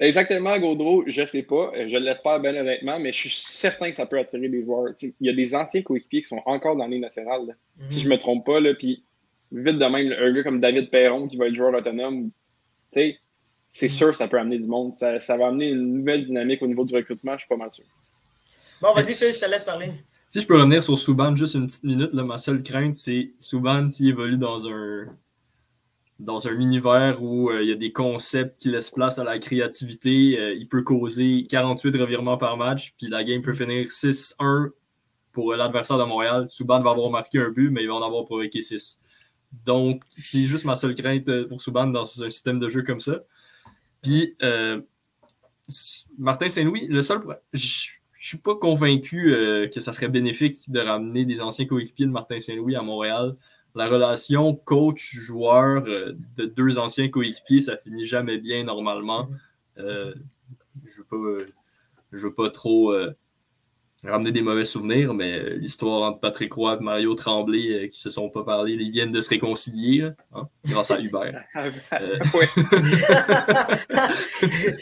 [0.00, 1.72] Exactement, Gaudreau, je sais pas.
[1.74, 4.92] Je l'espère bien honnêtement, mais je suis certain que ça peut attirer des joueurs.
[5.02, 7.46] Il y a des anciens coéquipiers qui sont encore dans les nationales.
[7.46, 7.54] là.
[7.88, 9.02] Si je me trompe pas, là, puis
[9.50, 12.30] vite de même, un gars comme David Perron qui va être joueur autonome,
[12.92, 14.94] c'est sûr que ça peut amener du monde.
[14.94, 17.72] Ça, ça va amener une nouvelle dynamique au niveau du recrutement, je suis pas mal
[17.72, 17.84] sûr.
[18.80, 19.92] Bon, vas-y, Phil, je te laisse parler.
[20.28, 23.32] Si je peux revenir sur Souban juste une petite minute, là, ma seule crainte, c'est
[23.40, 25.06] Souban s'il évolue dans un
[26.18, 29.38] dans un univers où euh, il y a des concepts qui laissent place à la
[29.38, 34.70] créativité, euh, il peut causer 48 revirements par match, puis la game peut finir 6-1
[35.32, 36.48] pour euh, l'adversaire de Montréal.
[36.50, 38.98] Souban va avoir marqué un but, mais il va en avoir provoqué 6.
[39.64, 43.00] Donc, c'est juste ma seule crainte euh, pour Souban dans un système de jeu comme
[43.00, 43.20] ça.
[44.02, 44.36] Puis,
[46.18, 47.20] Martin Saint-Louis, le seul.
[47.52, 52.06] Je je suis pas convaincu euh, que ça serait bénéfique de ramener des anciens coéquipiers
[52.06, 53.36] de Martin Saint-Louis à Montréal.
[53.76, 59.28] La relation coach-joueur euh, de deux anciens coéquipiers, ça finit jamais bien normalement.
[59.78, 60.12] Euh,
[60.84, 61.46] je veux pas, euh,
[62.10, 62.92] je veux pas trop
[64.04, 67.98] ramener des mauvais souvenirs, mais euh, l'histoire entre Patrick Roy et Mario Tremblay euh, qui
[67.98, 71.44] se sont pas parlé, ils viennent de se réconcilier là, hein, grâce à Hubert.
[71.56, 72.48] Euh, Ouais.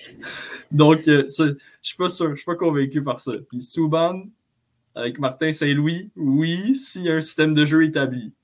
[0.71, 3.33] Donc, euh, je suis pas sûr, je suis pas convaincu par ça.
[3.49, 4.25] Puis Souban,
[4.95, 8.35] avec Martin Saint-Louis, oui, s'il y a un système de jeu établi.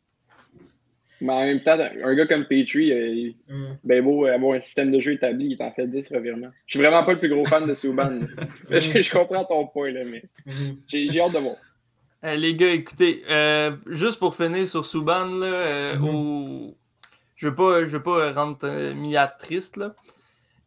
[1.23, 3.77] Mais en même temps, un gars comme Petrie, euh, il- Mm.
[3.85, 6.51] ben beau avoir un système de jeu établi, il t'en fait 10 revirements.
[6.67, 8.11] Je suis vraiment pas le plus gros fan de Souban.
[8.71, 10.77] je, je comprends ton point, là, mais Mhm.
[10.89, 11.57] j'ai j'ai hâte de voir.
[12.25, 16.77] Euh, les gars, écoutez, euh, juste pour finir sur Souban, là, euh, au-
[17.37, 19.95] je veux pas, je veux pas rendre euh, Mia triste, là.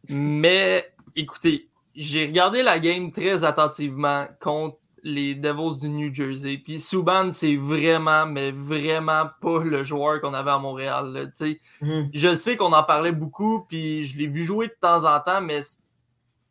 [0.08, 6.58] mais écoutez, j'ai regardé la game très attentivement contre les Devils du New Jersey.
[6.58, 11.12] Puis Souban, c'est vraiment, mais vraiment pas le joueur qu'on avait à Montréal.
[11.12, 11.46] là.
[11.80, 12.10] Mhm.
[12.12, 15.40] Je sais qu'on en parlait beaucoup, puis je l'ai vu jouer de temps en temps,
[15.40, 15.60] mais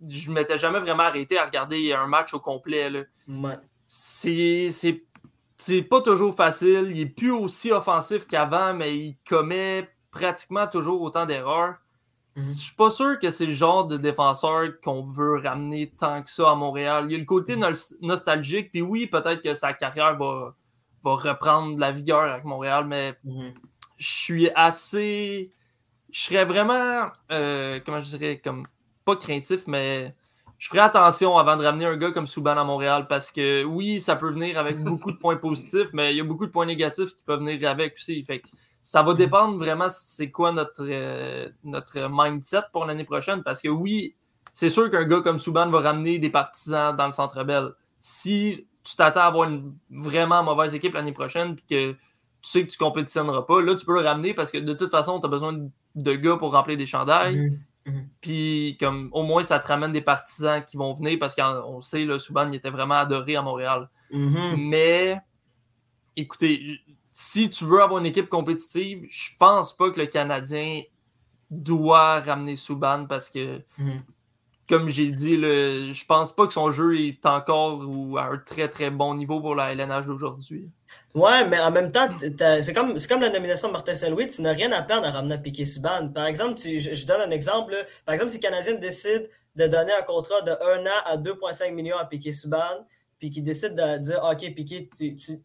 [0.07, 2.89] je m'étais jamais vraiment arrêté à regarder un match au complet.
[3.87, 6.91] C'est pas toujours facile.
[6.91, 11.75] Il est plus aussi offensif qu'avant, mais il commet pratiquement toujours autant d'erreurs.
[12.35, 16.29] Je suis pas sûr que c'est le genre de défenseur qu'on veut ramener tant que
[16.29, 17.05] ça à Montréal.
[17.07, 17.69] Il y a le côté nos-
[18.01, 20.53] nostalgique, puis oui, peut-être que sa carrière va,
[21.03, 23.53] va reprendre de la vigueur avec Montréal, mais Mhm.
[23.97, 25.53] je suis assez.
[26.11, 27.07] Je serais vraiment.
[27.31, 28.63] euh, comment je dirais comme
[29.05, 30.13] Pas craintif, mais
[30.57, 33.99] je ferais attention avant de ramener un gars comme Souban à Montréal parce que oui,
[34.01, 36.65] ça peut venir avec beaucoup de points positifs, mais il y a beaucoup de points
[36.65, 38.23] négatifs qui peuvent venir avec aussi.
[38.25, 38.47] Fait que
[38.85, 43.67] ça va dépendre vraiment c'est quoi notre, euh, notre mindset pour l'année prochaine parce que
[43.67, 44.15] oui,
[44.53, 47.71] c'est sûr qu'un gars comme Souban va ramener des partisans dans le centre belle.
[47.99, 51.97] Si tu t'attends à avoir une vraiment mauvaise équipe l'année prochaine puis que tu
[52.43, 55.19] sais que tu compétitionneras pas, là, tu peux le ramener parce que de toute façon,
[55.19, 55.53] tu as besoin
[55.95, 57.59] de- gars pour remplir des chandails.
[57.87, 58.07] Mhm.
[58.21, 62.05] Puis, comme au moins, ça te ramène des partisans qui vont venir parce qu'on sait,
[62.05, 63.89] là, Souban, il était vraiment adoré à Montréal.
[64.11, 64.55] Mhm.
[64.57, 65.19] Mais,
[66.15, 66.79] écoutez,
[67.17, 70.81] si tu veux avoir une équipe compétitive, je pense pas que le Canadien
[71.49, 73.97] doit ramener Souban parce que, Mhm.
[74.67, 78.37] comme j'ai dit, là, je pense pas que son jeu est encore ou à un
[78.37, 80.69] très très bon niveau pour la LNH d'aujourd'hui.
[81.13, 84.71] Ouais, mais en même temps, c'est comme, la nomination de Martin Saint-Louis, tu n'as rien
[84.73, 86.09] à perdre à ramener Piquet Subban.
[86.09, 87.71] Par exemple, tu- je, je donne un exemple.
[87.71, 87.83] là.
[88.05, 91.71] Par exemple, si le Canadien décide de donner un contrat de 1 an à 2,5
[91.73, 92.85] millions à Piquet Subban,
[93.19, 95.39] puis qu'il décide de dire OK, Piquet, tu, tu-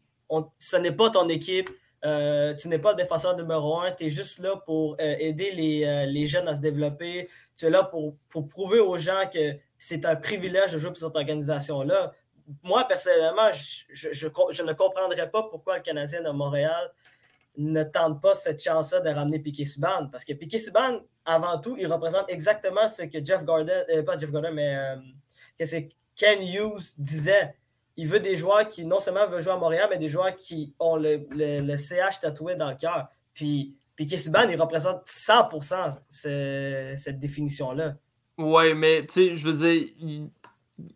[0.58, 1.70] ce n'est pas ton équipe,
[2.04, 5.50] euh, tu n'es pas le défenseur numéro un, tu es juste là pour euh, aider
[5.50, 9.28] les, euh, les jeunes à se développer, tu es là pour, pour prouver aux gens
[9.32, 12.12] que c'est un privilège de jouer pour cette organisation-là
[12.64, 16.90] moi, personnellement, je, je, ne comprendrais pas pourquoi le Canadien de Montréal
[17.56, 20.08] ne tente pas cette chance-là de ramener Piquet Subban.
[20.10, 24.32] Parce que Piquet Subban, avant tout, il représente exactement ce que Jeff Gordon, pas Jeff
[24.32, 24.76] Gordon, mais
[25.56, 25.64] que
[26.16, 27.54] Ken Hughes disait.
[27.96, 30.74] Il veut des joueurs qui non seulement veulent jouer à Montréal, mais des joueurs qui
[30.78, 33.08] ont le, le, le CH tatoué dans le cœur.
[33.34, 37.94] Puis, puis Kessiban, il représente 100% ce- cette définition-là.
[38.38, 40.30] Ouais, mais tu sais, je veux dire, il,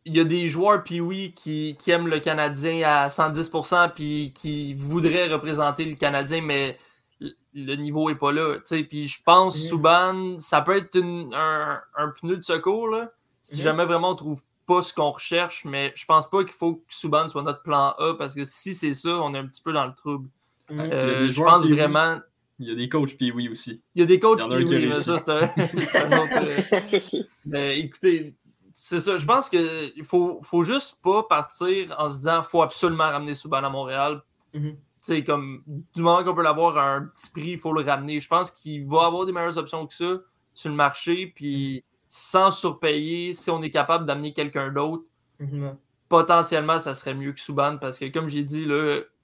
[0.07, 4.33] il y a des joueurs, puis oui, qui, qui aiment le Canadien à 110%, puis
[4.35, 6.78] qui voudraient représenter le Canadien, mais
[7.20, 8.57] le- niveau est pas là.
[8.88, 9.62] Puis je pense, Mhm.
[9.68, 13.62] Souban, ça peut être une- un, un pneu de secours, là, si Mhm.
[13.62, 16.83] jamais vraiment on trouve pas ce qu'on recherche, mais je pense pas qu'il faut que
[16.88, 19.72] Souban soit notre plan A, parce que si c'est ça, on est un petit peu
[19.72, 20.29] dans le trouble.
[20.70, 22.20] A Euh, je pense vraiment.
[22.59, 23.83] Il y a des coachs puis oui aussi.
[23.94, 24.94] Il y a des coachs Il y en a qui un qui a oui, mais
[24.94, 27.12] ça, c'est un, c'est un autre.
[27.12, 28.35] euh, mais écoutez,
[28.72, 29.18] c'est ça.
[29.18, 33.64] Je pense qu'il faut, faut juste pas partir en se disant faut absolument ramener Souban
[33.64, 34.22] à Montréal.
[34.55, 34.72] Mhm.
[34.72, 37.83] Tu sais, comme du moment qu'on peut l'avoir à un petit prix, il faut le
[37.83, 38.20] ramener.
[38.20, 40.20] Je pense qu'il va avoir des meilleures options que ça
[40.55, 41.33] sur le marché.
[41.35, 41.85] Puis
[42.16, 45.03] sans surpayer, si on est capable d'amener quelqu'un d'autre,
[45.40, 45.77] Mhm.
[46.09, 48.68] potentiellement, ça serait mieux que Souban parce que, comme j'ai dit,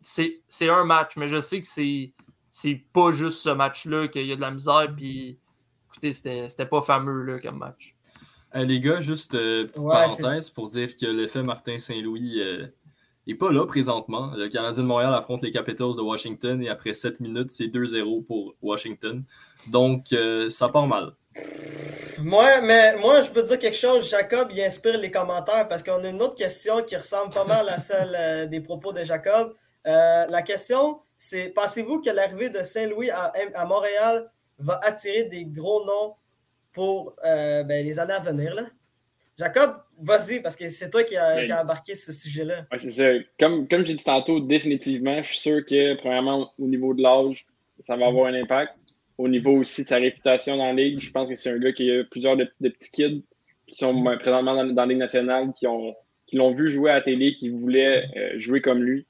[0.01, 2.13] c'est c'est un match, mais je sais que c'est
[2.51, 4.93] c'est pas juste ce match-là qu'il y a de la misère.
[4.97, 5.39] Puis
[5.89, 7.95] écoutez, c'était c'était pas fameux là, comme match.
[8.57, 12.67] Euh, les gars, juste euh, petite Ouais, parenthèse pour dire que l'effet Martin Saint-Louis euh,
[13.29, 14.33] est pas là présentement.
[14.35, 18.23] Le Canadien de Montréal affronte les Capitals de Washington et après 7 minutes, c'est 2-0
[18.27, 19.23] pour Washington.
[19.69, 21.15] Donc, euh, ça part mal.
[22.23, 24.11] Moi, mais moi, je peux dire quelque chose.
[24.11, 27.69] Jacob, il inspire les commentaires parce qu'on a une autre question qui ressemble pas mal
[27.69, 29.55] à celle euh, des propos de Jacob.
[29.87, 35.45] Euh, la question, c'est pensez-vous que l'arrivée de Saint-Louis à, à Montréal va attirer des
[35.47, 36.15] gros noms
[36.73, 38.55] pour euh, ben, les années à venir?
[38.55, 38.65] Là?
[39.39, 42.67] Jacob, vas-y, parce que c'est toi qui a, Ben, qui a embarqué ce sujet-là.
[42.79, 43.05] C'est ça.
[43.39, 47.47] Comme, comme j'ai dit tantôt, définitivement, je suis sûr que, premièrement, au niveau de l'âge,
[47.79, 48.75] ça va avoir un impact.
[49.23, 51.73] Au niveau aussi de sa réputation dans la ligue, je pense que c'est un gars
[51.73, 53.23] qui a plusieurs de, de petits kids
[53.67, 55.95] qui sont ben, présentement dans, dans la Ligue nationale, qui ont
[56.27, 59.05] qui l'ont vu jouer à la télé, qui voulaient euh, jouer comme lui,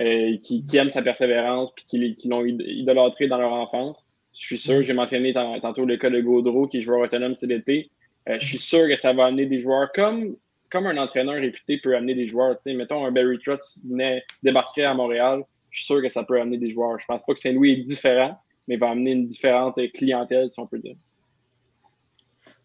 [0.00, 4.04] euh, qui, qui aiment sa persévérance, puis qui, qui l'ont id- idolâtré dans leur enfance.
[4.34, 7.34] Je suis sûr, j'ai mentionné tant- tantôt le cas de Gaudreau, qui est joueur autonome
[7.34, 7.90] cet été.
[8.28, 10.34] Euh, je suis sûr que ça va amener des joueurs comme,
[10.70, 12.56] comme un entraîneur réputé peut amener des joueurs.
[12.66, 16.56] Mettons un Barry Trotz venait débarquer à Montréal, je suis sûr que ça peut amener
[16.56, 16.98] des joueurs.
[16.98, 20.66] Je pense pas que Saint-Louis est différent, mais va amener une différente clientèle, si on
[20.66, 20.96] peut dire.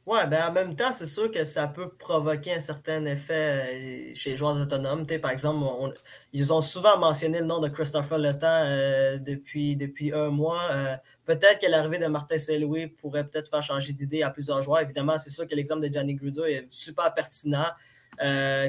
[0.08, 4.16] Ouais, ben en même temps, c'est sûr que ça peut provoquer un certain effet euh,
[4.16, 5.06] chez les joueurs autonomes.
[5.06, 5.60] Par exemple,
[6.32, 10.62] ils ont souvent mentionné le nom de Christopher Le Temps euh, depuis, depuis un mois.
[10.72, 14.80] Euh, peut-être que l'arrivée de Martin Saint-Louis pourrait peut-être faire changer d'idée à plusieurs joueurs.
[14.80, 17.68] Évidemment, c'est sûr que l'exemple de Gianni Grudo est super pertinent.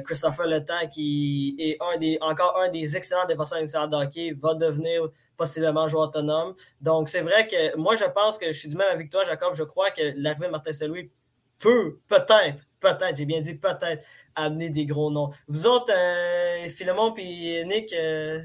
[0.04, 4.34] Christopher Le Temps, qui est un des, encore un des excellents défenseurs initial de hockey,
[4.36, 5.08] va devenir
[5.38, 6.54] possiblement joueur autonome.
[6.82, 9.54] Donc, c'est vrai que moi, je pense que je suis du même avec toi, Jacob.
[9.54, 11.10] Je crois que l'arrivée de Martin Saint-Louis
[11.58, 15.30] peut, peut-être, peut-être, j'ai bien dit peut-être, amener des gros noms.
[15.46, 18.40] Vous autres, euh, Philemon et Nick, euh,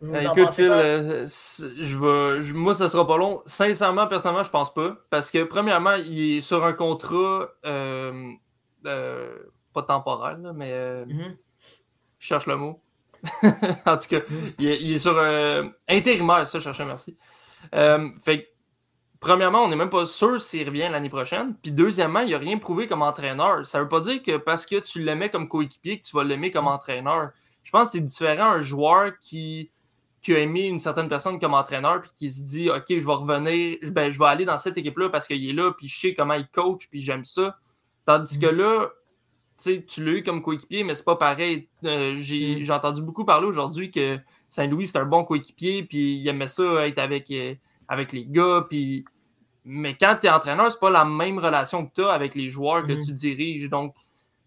[0.00, 0.76] vous Euh, en écoute, pensez Phil, quoi?
[0.76, 3.42] euh, je vais, je- moi, ça sera pas long.
[3.46, 4.96] Sincèrement, personnellement, je pense pas.
[5.10, 8.30] Parce que, premièrement, il est sur un contrat, euh,
[8.86, 9.38] euh,
[9.72, 10.72] pas temporaire, là, mais
[11.06, 11.36] Mhm.
[12.18, 12.82] je cherche le mot.
[13.86, 14.20] en tout cas,
[14.58, 17.16] il est, il est sur euh, intérimaire, ça, je cherchais, merci.
[17.74, 18.46] Euh, fait que,
[19.20, 21.54] premièrement, on n'est même pas sûr s'il revient l'année prochaine.
[21.62, 23.66] Puis, deuxièmement, il n'a rien prouvé comme entraîneur.
[23.66, 26.50] Ça veut pas dire que parce que tu l'aimais comme coéquipier, que tu vas l'aimer
[26.50, 27.30] comme entraîneur.
[27.62, 29.70] Je pense que c'est différent un joueur qui,
[30.22, 33.12] qui a aimé une certaine personne comme entraîneur, puis qui se dit OK, je vais
[33.12, 36.14] revenir, ben, je vais aller dans cette équipe-là parce qu'il est là, puis je sais
[36.14, 37.58] comment il coach, puis j'aime ça.
[38.06, 38.88] Tandis que là,
[39.62, 41.68] sais, tu l'as eu comme coéquipier, mais c'est pas pareil.
[41.84, 42.64] Euh, j'ai Mm.
[42.64, 44.18] j'ai entendu beaucoup parler aujourd'hui que
[44.48, 47.54] Saint-Louis, c'est un bon coéquipier, puis il aimait ça être avec, euh,
[47.88, 49.04] avec les gars, puis.
[49.64, 52.48] Mais quand tu es entraîneur, c'est pas la même relation que tu as avec les
[52.50, 52.98] joueurs que Mm.
[53.04, 53.68] tu diriges.
[53.68, 53.94] Donc,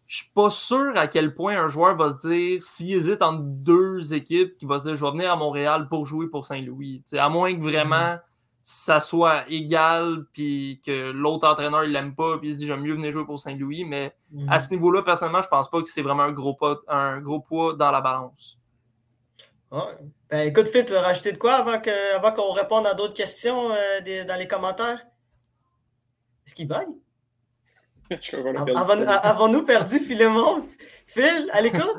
[0.08, 3.42] je suis pas sûr à quel point un joueur va se dire, s'il hésite entre
[3.44, 7.04] deux équipes, qu'il va se dire, je vais venir à Montréal pour jouer pour Saint-Louis.
[7.14, 8.18] À moins que vraiment
[8.66, 12.82] ça soit égal, puis que l'autre entraîneur, il l'aime pas, puis il se dit, j'aime
[12.82, 13.84] mieux venir jouer pour Saint-Louis.
[13.84, 14.50] Mais Mhm.
[14.50, 17.42] à ce niveau-là, personnellement, je pense pas que c'est vraiment un gros, poids, un gros
[17.42, 18.58] poids dans la balance.
[19.70, 19.98] Ouais.
[20.30, 24.02] Ben, écoute, Phil, tu veux rajouter de quoi avant qu'on réponde à d'autres questions euh,
[24.02, 25.06] des- dans les commentaires?
[26.46, 26.88] Est-ce qu'il bug?
[28.22, 29.12] Je vais Av- le Avons- perdre.
[29.12, 30.64] a- Avons-nous perdu Philemon?
[31.08, 31.98] Phil, à l'écoute?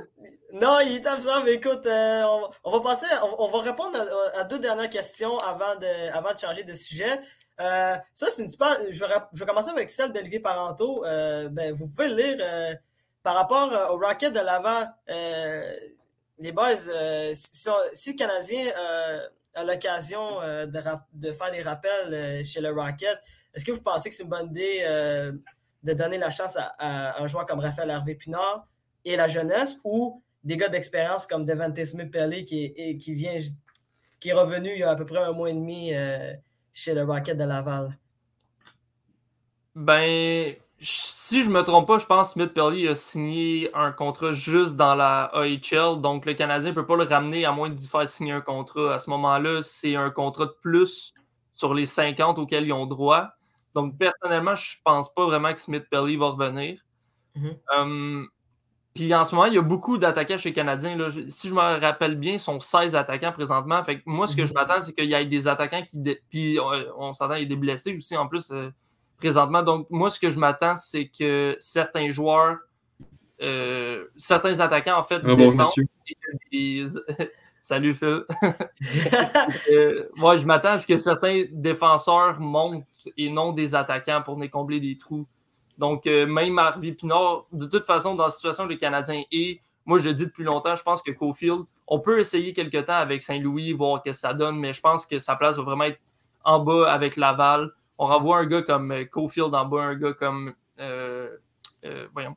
[0.54, 2.22] Non, il est absent, mais écoute, euh,
[2.62, 3.06] on, va passer,
[3.38, 3.98] on, va répondre
[4.34, 7.20] à, deux dernières questions avant de, avant de changer de sujet.
[7.60, 8.78] Euh, ça, c'est une super.
[8.88, 11.04] Je vais, commencer avec celle d'Olivier Parenteau.
[11.04, 12.78] Euh, ben, vous pouvez le lire
[13.24, 14.86] par rapport au Rocket de l'avant.
[16.38, 16.76] Les boys,
[17.34, 18.70] si, le Canadien
[19.56, 23.18] a l'occasion de, faire des rappels chez le Rocket,
[23.54, 24.84] est-ce que vous pensez que c'est une bonne idée
[25.82, 28.68] de donner la chance à, à un joueur comme Raphaël Hervé Pinard
[29.04, 33.38] et la jeunesse ou des gars d'expérience comme Devante Smith-Pelly qui, qui, vient,
[34.20, 35.92] qui est revenu il y a à peu près un mois et demi
[36.72, 37.98] chez le Rocket de Laval?
[39.74, 44.32] Ben, si je me trompe pas, je pense que Smith Pelly a signé un contrat
[44.32, 46.00] juste dans la AHL.
[46.00, 48.40] Donc, le Canadien ne peut pas le ramener à moins de lui faire signer un
[48.40, 48.94] contrat.
[48.94, 51.14] À ce moment-là, c'est un contrat de plus
[51.52, 53.30] sur les 50 auxquels ils ont droit.
[53.74, 56.80] Donc, personnellement, je ne pense pas vraiment que Smith Pelly va revenir.
[57.34, 57.56] Mhm.
[57.76, 58.28] Hum,
[58.94, 60.96] puis en ce moment, il y a beaucoup d'attaquants chez les Canadiens.
[60.96, 61.08] Là.
[61.28, 63.82] Si je me rappelle bien, ils sont 16 attaquants présentement.
[63.82, 64.46] Fait que moi, ce que Mhm.
[64.48, 65.98] je m'attends, c'est qu'il y ait des attaquants qui.
[65.98, 68.70] dé- Puis euh, on s'entend, il y a des blessés aussi en plus euh,
[69.18, 69.62] présentement.
[69.62, 72.58] Donc, moi, ce que je m'attends, c'est que certains joueurs,
[73.42, 75.72] euh, certains attaquants, en fait, Bonjour, descendent.
[77.60, 78.24] Salut Phil.
[79.72, 82.84] Euh, ouais, je m'attends à ce que certains défenseurs montent
[83.16, 85.26] et non des attaquants pour venir combler des trous.
[85.78, 89.60] Donc, euh, même Harvey Pinard, de toute façon, dans la situation où les Canadiens et
[89.86, 92.94] moi, je le dis depuis longtemps, je pense que Cofield, on peut essayer quelque temps
[92.94, 95.84] avec Saint-Louis, voir ce que ça donne, mais je pense que sa place va vraiment
[95.84, 96.00] être
[96.44, 97.70] en bas avec Laval.
[97.98, 101.28] On renvoie un gars comme euh, Cofield en bas, un gars comme, euh,
[101.84, 102.36] euh, voyons,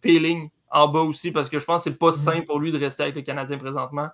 [0.00, 2.78] Peeling en bas aussi, parce que je pense que c'est pas sain pour lui de
[2.78, 4.08] rester avec les Canadiens présentement.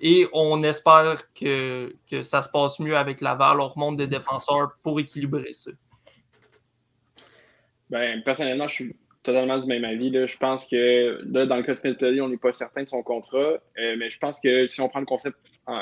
[0.00, 3.60] Et on espère que, que ça se passe mieux avec Laval.
[3.60, 5.72] On remonte des défenseurs pour équilibrer ça.
[7.90, 10.10] Ben, personnellement, je suis totalement du même avis.
[10.10, 10.26] Là.
[10.26, 12.88] Je pense que là, dans le cas de Smith Pelly, on n'est pas certain de
[12.88, 13.38] son contrat.
[13.78, 15.74] euh, mais je pense que si on prend le concept en,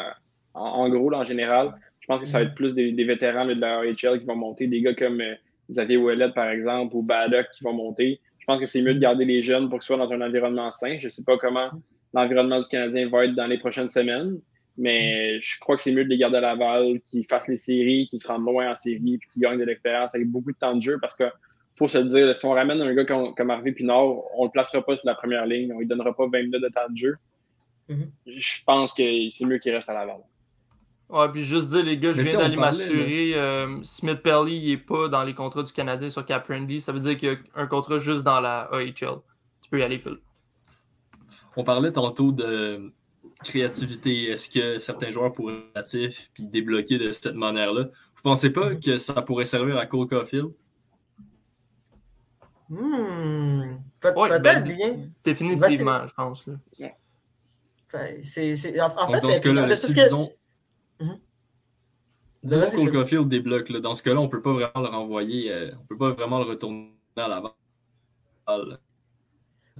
[0.55, 3.05] en- en gros, là, en général, je pense que ça va être plus des, des
[3.05, 5.35] vétérans là, de la AHL qui vont monter, des gars comme euh,
[5.71, 8.21] Xavier Ouellet, par exemple, ou Baddock qui vont monter.
[8.38, 10.71] Je pense que c'est mieux de garder les jeunes pour qu'ils soient dans un environnement
[10.71, 10.99] sain.
[10.99, 11.71] Je ne sais pas comment
[12.14, 14.38] l'environnement du Canadien va être dans les prochaines semaines,
[14.79, 18.07] mais je crois que c'est mieux de les garder à Laval, qu'ils fassent les séries,
[18.09, 20.77] qu'ils se rendent loin en série, puis qu'ils gagnent de l'expérience avec beaucoup de temps
[20.77, 21.25] de jeu parce que
[21.77, 24.05] faut se le dire, si on ramène un gars comme, comme Harvey Pinard,
[24.37, 26.43] on ne le placera pas sur la première ligne, on ne lui donnera pas 20
[26.45, 27.17] minutes de temps de jeu.
[27.89, 28.11] Mhm.
[28.27, 30.21] Je pense que c'est mieux qu'il reste à Laval.
[31.09, 33.35] Ouais, puis juste dire, les gars, je Mais viens d'aller parlait, m'assurer.
[33.37, 36.81] euh, Smith Pelly, il n'est pas dans les contrats du Canadien sur Cap Friendly.
[36.81, 39.21] Ça veut dire qu'il y a un contrat juste dans la AHL.
[39.62, 40.17] Tu peux y aller, Phil.
[41.57, 42.93] On parlait tantôt de
[43.45, 44.31] créativité.
[44.31, 47.85] Est-ce que certains joueurs pourraient être créatifs puis débloquer de cette manière-là?
[48.17, 50.51] Vous pensez pas que ça pourrait servir à Cole Caulfield?
[52.68, 53.61] Hmm.
[53.62, 54.96] Ouais, Peut-être ben, bien.
[55.24, 56.46] Définitivement, je pense.
[56.46, 56.55] là.
[57.88, 60.33] Fait, c'est- c'est- en, fait, c'est ce là, si que- disons,
[61.00, 61.18] Mhm.
[62.42, 62.92] que Cole Phil.
[62.92, 65.96] Caulfield débloque, là, dans ce cas-là, on peut pas vraiment le renvoyer, euh, on peut
[65.96, 67.55] pas vraiment le retourner à l'avant.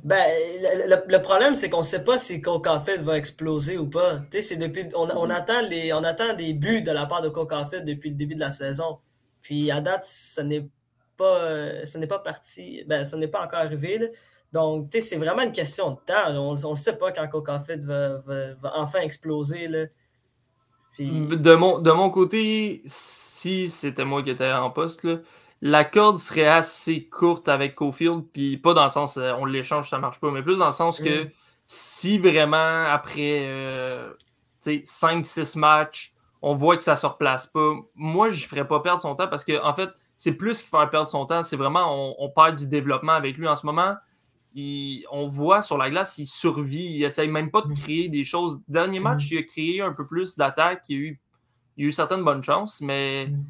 [0.05, 0.23] Ben,
[0.61, 3.89] le, le- le problème, c'est qu'on ne sait pas si Cole Caulfield va exploser ou
[3.89, 4.19] pas.
[4.31, 7.23] Tu sais, c'est depuis, on, on attend les, on attend des buts de la part
[7.23, 8.99] de Cole Caulfield depuis le début de la saison.
[9.43, 10.69] Puis à date, ce n'est
[11.17, 13.99] pas, euh, ce n'est pas parti, ben, ce n'est pas encore arrivé.
[13.99, 14.07] là.
[14.53, 16.31] Donc, tu sais, c'est vraiment une question de temps.
[16.37, 19.69] On ne sait pas quand Cole Caulfield va, va- va enfin exploser.
[19.69, 19.87] Là.
[20.93, 25.17] Puis, De mon, de mon côté, si c'était moi qui étais en poste, là,
[25.63, 29.91] la corde serait assez courte avec Cofield, puis pas dans le sens euh, on l'échange,
[29.91, 31.31] ça marche pas, mais plus dans le sens que Mm.
[31.67, 33.49] si vraiment après
[34.63, 39.15] 5-6 matchs, on voit que ça se replace pas, moi je ferais pas perdre son
[39.15, 42.15] temps parce que en fait, c'est plus qu'il faire perdre son temps, c'est vraiment on,
[42.19, 43.95] on perd du développement avec lui en ce moment.
[44.55, 47.75] Il- on voit sur la glace, il survit, il essaye même pas de Mm.
[47.75, 48.61] créer des choses.
[48.69, 49.03] Dernier Mm.
[49.03, 51.21] match, il a créé un peu plus d'attaque, il, a eu-
[51.77, 53.45] il a eu certaines bonnes chances, mais Mm.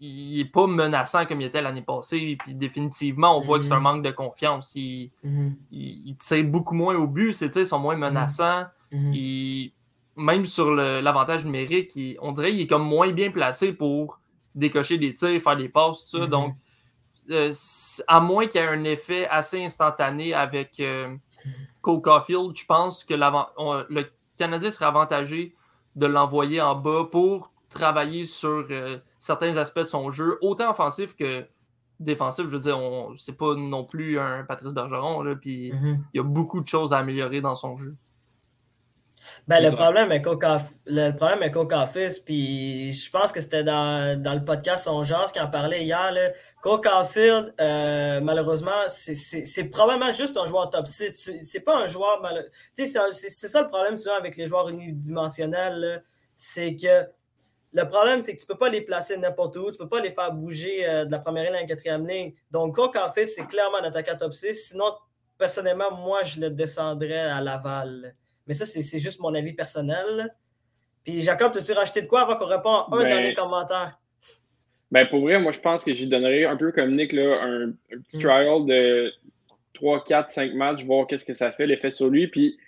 [0.00, 2.36] il n'est pas menaçant comme il était l'année passée.
[2.40, 3.82] Puis définitivement, on voit que c'est un Mhm.
[3.82, 4.72] manque de confiance.
[4.74, 8.64] Il, Mhm, il, il tire beaucoup moins au but, ses tirs sont moins menaçants.
[8.90, 9.12] mhm.
[9.14, 9.72] Il-
[10.16, 14.19] même sur l'avantage numérique, on dirait qu'il est comme moins bien placé pour
[14.54, 16.24] décocher des tirs, faire des passes, tout ça.
[16.24, 16.26] Mhm.
[16.26, 16.54] Donc,
[17.30, 17.52] euh,
[18.08, 21.14] à moins qu'il y ait un effet assez instantané avec euh,
[21.80, 23.14] Cole Caulfield, je pense que
[23.56, 24.04] on- le
[24.36, 25.54] Canadien serait avantagé
[25.96, 31.14] de l'envoyer en bas pour travailler sur euh, certains aspects de son jeu, autant offensif
[31.14, 31.46] que
[32.00, 32.46] défensif.
[32.46, 32.78] Je veux dire,
[33.16, 36.04] c'est pas non plus un Patrice Bergeron, là, puis Mhm.
[36.12, 37.94] il y a beaucoup de choses à améliorer dans son jeu.
[39.46, 44.20] Ben, le problème avec Coca, le problème avec Office, puis je pense que c'était dans,
[44.20, 46.12] dans le podcast Son Jazz qui en parlait hier.
[46.12, 46.30] Là.
[47.04, 51.10] Field, euh, malheureusement, c'est- probablement juste un joueur top 6.
[51.40, 52.20] C'est- pas un joueur.
[52.22, 52.48] mal-
[53.12, 56.02] c'est- ça le problème souvent avec les joueurs unidimensionnels.
[56.36, 57.06] C'est que
[57.72, 59.70] le problème, c'est que tu peux pas les placer n'importe où.
[59.70, 62.32] Tu peux pas les faire bouger euh, de la première ligne à la quatrième ligne.
[62.50, 64.68] Donc, Coca Field, c'est clairement un attaquant top 6.
[64.70, 64.92] Sinon,
[65.38, 68.12] personnellement, moi, je le descendrais à Laval.
[68.50, 70.34] Mais ça, c'est juste mon avis personnel.
[71.04, 73.96] Puis Jacob, as-tu rajouté de quoi avant qu'on réponde à un Ben, dernier commentaire?
[74.90, 77.68] Ben, pour vrai, moi, je pense que j'y donnerais un peu comme Nick, là, un,
[77.68, 78.20] un petit Mm.
[78.22, 79.12] trial de
[79.74, 82.26] 3, 4, 5 matchs, voir qu'est-ce que ça fait, l'effet sur lui.
[82.26, 82.58] Puis,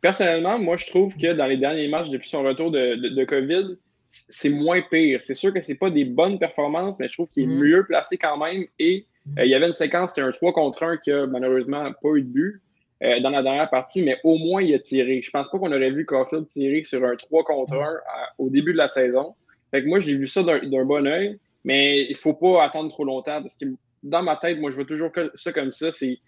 [0.00, 3.76] personnellement, moi, je trouve que dans les derniers matchs, depuis son retour de, de, COVID,
[4.06, 5.20] c'est moins pire.
[5.22, 7.58] C'est sûr que c'est pas des bonnes performances, mais je trouve qu'il est Mhm.
[7.58, 8.64] mieux placé quand même.
[8.78, 9.04] Et
[9.38, 12.14] euh, il y avait une séquence, c'était un 3 contre 1 qui a malheureusement pas
[12.14, 12.62] eu de but
[13.02, 15.22] euh, dans la dernière partie, mais au moins il a tiré.
[15.22, 18.50] Je pense pas qu'on aurait vu Caulfield tirer sur un 3 contre 1 à- au
[18.50, 19.34] début de la saison.
[19.70, 23.04] Fait que moi, j'ai vu ça d'un bon œil, mais il faut pas attendre trop
[23.04, 23.66] longtemps parce que
[24.02, 25.92] dans ma tête, moi, je vois toujours ça comme ça.
[25.92, 26.18] C'est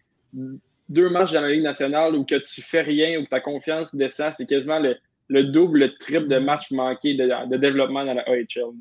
[0.88, 4.32] deux matchs dans la Ligue nationale où que tu fais rien, où ta confiance descend,
[4.36, 4.96] c'est quasiment le,
[5.28, 8.72] le double, le triple de matchs manqués de, développement dans la AHL.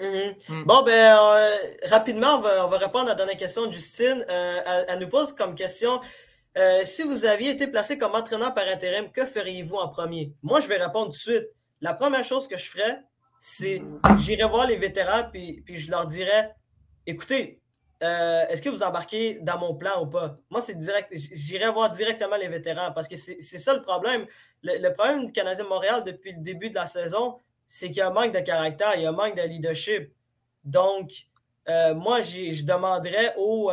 [0.00, 0.34] Mhm.
[0.48, 0.64] Mm.
[0.64, 1.50] Bon, ben, euh,
[1.88, 4.24] rapidement, on va, on va répondre à la dernière question de Justine.
[4.28, 6.00] Euh, elle nous pose comme question
[6.56, 10.32] euh, si vous aviez été placé comme entraîneur par intérim, que feriez-vous en premier?
[10.42, 11.48] Moi, je vais répondre tout de suite.
[11.80, 13.02] La première chose que je ferais,
[13.38, 13.82] c'est
[14.18, 16.54] j'irais voir les vétérans, puis, je leur dirais
[17.06, 17.60] écoutez,
[18.02, 20.38] euh, est-ce que vous embarquez dans mon plan ou pas?
[20.50, 21.08] Moi, c'est direct.
[21.12, 24.26] J'irais voir directement les vétérans parce que c'est ça le problème.
[24.62, 28.08] Le, problème du Canadien Montréal depuis le début de la saison, c'est qu'il y a
[28.08, 30.12] un manque de caractère, il y a un manque de leadership.
[30.64, 31.10] Donc,
[31.68, 33.70] euh, moi, je demanderais aux,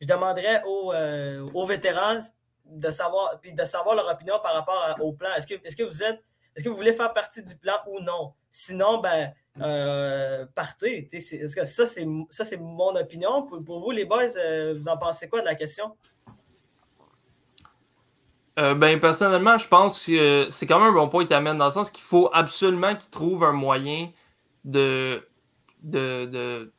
[0.00, 2.20] je demanderais aux, euh, aux vétérans
[2.64, 5.28] de savoir, puis de savoir leur opinion par rapport au plan.
[5.36, 6.20] Est-ce que, est-ce que vous êtes,
[6.54, 8.32] est-ce que vous voulez faire partie du plan ou non?
[8.50, 11.08] Sinon, ben, euh, partez.
[11.10, 13.42] C'est- est-ce que Ça, c'est, mon opinion?
[13.46, 15.96] Pour, pour vous, les boys, euh, vous en pensez quoi de la question?
[18.56, 21.66] Ben, personnellement, je pense que c'est quand même un bon point que tu amènes dans
[21.66, 24.10] le sens qu'il faut absolument qu'ils trouvent un moyen
[24.64, 25.28] de,
[25.82, 26.72] de, de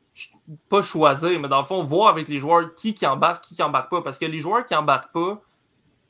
[0.69, 3.63] pas choisir, mais dans le fond, voir avec les joueurs qui, qui embarque, qui, qui
[3.63, 4.01] embarque pas.
[4.01, 5.41] Parce que les joueurs qui embarquent pas,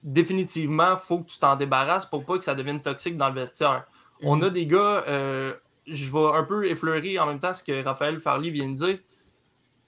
[0.03, 3.35] définitivement, il faut que tu t'en débarrasses pour pas que ça devienne toxique dans le
[3.35, 3.85] vestiaire.
[4.23, 5.55] On a des gars, euh,
[5.85, 8.99] je vais un peu effleurer en même temps ce que Raphaël Farley vient de dire.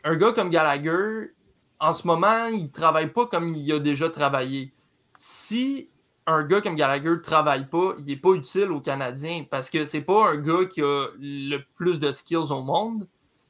[0.04, 1.32] Un gars comme Gallagher,
[1.80, 4.74] en ce moment, il travaille pas comme il a déjà travaillé
[5.22, 5.90] si
[6.28, 9.84] un gars comme Gallagher ne travaille pas, il n'est pas utile aux Canadiens parce que
[9.84, 13.06] c'est pas un gars qui a le plus de skills au monde.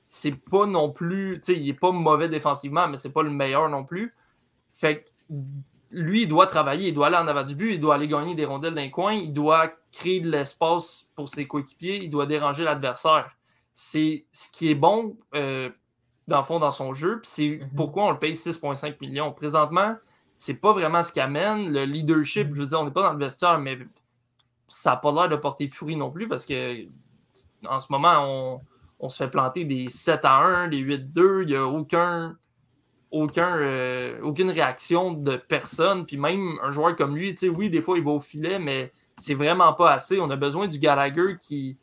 [0.10, 3.30] C'est pas non plus, tu sais, il est pas mauvais défensivement, mais c'est pas le
[3.30, 4.16] meilleur non plus.
[4.74, 5.34] Fait que
[5.91, 8.34] lui, il doit travailler, il doit aller en avant du but, il doit aller gagner
[8.34, 12.64] des rondelles d'un coin, il doit créer de l'espace pour ses coéquipiers, il doit déranger
[12.64, 13.36] l'adversaire.
[13.76, 15.70] C'est ce qui est bon, euh,
[16.28, 19.32] dans le fond, dans son jeu, puis c'est pourquoi on le paye 6,5 millions.
[19.32, 19.95] Présentement,
[20.36, 21.72] c'est pas vraiment ce qui amène.
[21.72, 23.78] Le leadership, je veux dire, on n'est pas dans le vestiaire, mais
[24.68, 26.88] ça n'a pas l'air de porter fruit non plus parce que
[27.68, 28.62] en ce moment, on,
[28.99, 31.41] on se fait planter des 7 à 1, des 8-2.
[31.43, 32.37] Il n'y a aucun,
[33.11, 36.05] aucun, euh, aucune réaction de personne.
[36.05, 39.35] Puis même un joueur comme lui, oui, des fois, il va au filet, mais c'est
[39.35, 40.19] vraiment pas assez.
[40.19, 41.77] On a besoin du Gallagher qui,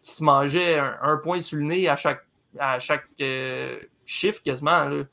[0.00, 2.26] qui se mangeait un, point sur le nez à chaque,
[2.58, 4.84] à chaque euh, chiffre quasiment.
[4.86, 5.04] Là.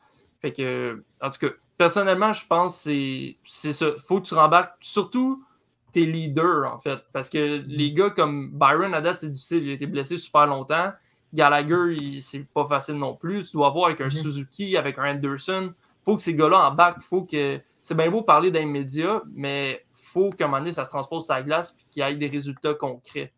[0.42, 3.92] Fait que, en tout cas, personnellement, je pense que c'est- c'est ça.
[4.06, 5.44] faut que tu rembarques surtout
[5.92, 7.00] tes leaders, en fait.
[7.12, 9.64] Parce que les gars comme Byron, à date, c'est difficile.
[9.64, 10.92] Il a été blessé super longtemps.
[11.34, 13.44] Gallagher, c'est pas facile non plus.
[13.46, 14.12] Tu dois voir avec un Mhm.
[14.12, 15.74] Suzuki, avec un Anderson.
[16.06, 17.02] faut que ces gars-là embarquent.
[17.02, 17.60] faut que.
[17.82, 21.26] C'est bien beau parler d'un média, mais faut qu'à un moment donné, ça se transpose
[21.26, 23.32] sur la glace et qu'il y ait des résultats concrets.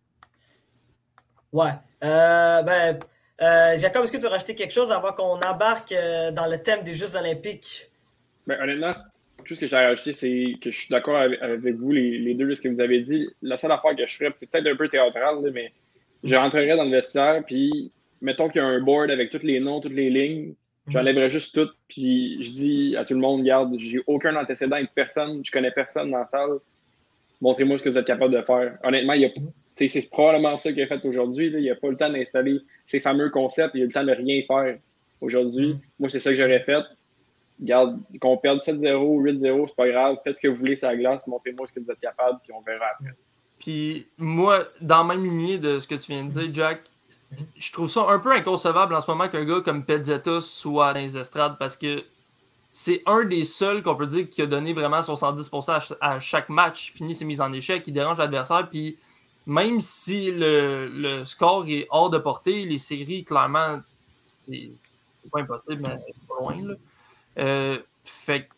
[1.52, 1.72] Ouais.
[2.04, 2.98] Euh, ben,
[3.42, 6.58] euh, Jacob, est-ce que tu veux rajouter quelque chose avant qu'on embarque euh, dans le
[6.62, 7.92] thème des Jeux Olympiques?
[8.48, 8.92] Ben, honnêtement,
[9.46, 12.18] tout ce que j'ai à rajouter, c'est que je suis d'accord avec, avec vous, les,
[12.20, 13.30] les deux, ce que vous avez dit.
[13.42, 15.72] La seule affaire que je ferais, c'est peut-être un peu théâtral, là, mais
[16.24, 17.92] je rentrerais dans le vestiaire, puis
[18.22, 20.54] mettons qu'il y a un board avec tous les noms, toutes les lignes,
[20.88, 24.94] j'enlèverais juste tout, puis je dis à tout le monde, regarde, j'ai aucun antécédent avec
[24.94, 26.60] personne, je connais personne dans la salle.
[27.42, 28.78] Montrez-moi ce que vous êtes capable de faire.
[28.84, 29.30] Honnêtement, il y a,
[29.76, 31.48] c'est probablement ça qu'il a fait aujourd'hui.
[31.48, 34.42] Il n'a pas le temps d'installer ces fameux concepts, il a le temps de rien
[34.44, 34.78] faire
[35.22, 35.76] aujourd'hui.
[36.00, 36.84] Moi, c'est ça que j'aurais fait.
[37.60, 40.18] Regarde, qu'on perde 7-0, 8-0, c'est pas grave.
[40.24, 42.54] Faites ce que vous voulez sur la glace, montrez-moi ce que vous êtes capable, puis
[42.54, 43.12] on verra après.
[43.62, 46.82] Puis moi, dans même lignée de ce que tu viens de dire, Jack,
[47.56, 51.00] je trouve ça un peu inconcevable en ce moment qu'un gars comme Pezzetta soit dans
[51.00, 52.04] les estrades parce que
[52.72, 55.98] c'est un des seuls qu'on peut dire qui a donné vraiment son 110% à ch-
[56.02, 58.98] à chaque match, finit ses mises en échec, il dérange l'adversaire, puis
[59.46, 63.82] même si le, le score est hors de portée, les séries, clairement,
[64.50, 64.72] c'est
[65.32, 66.56] pas impossible, mais pas loin.
[66.64, 66.74] Là.
[67.38, 68.54] Euh, fait que, tu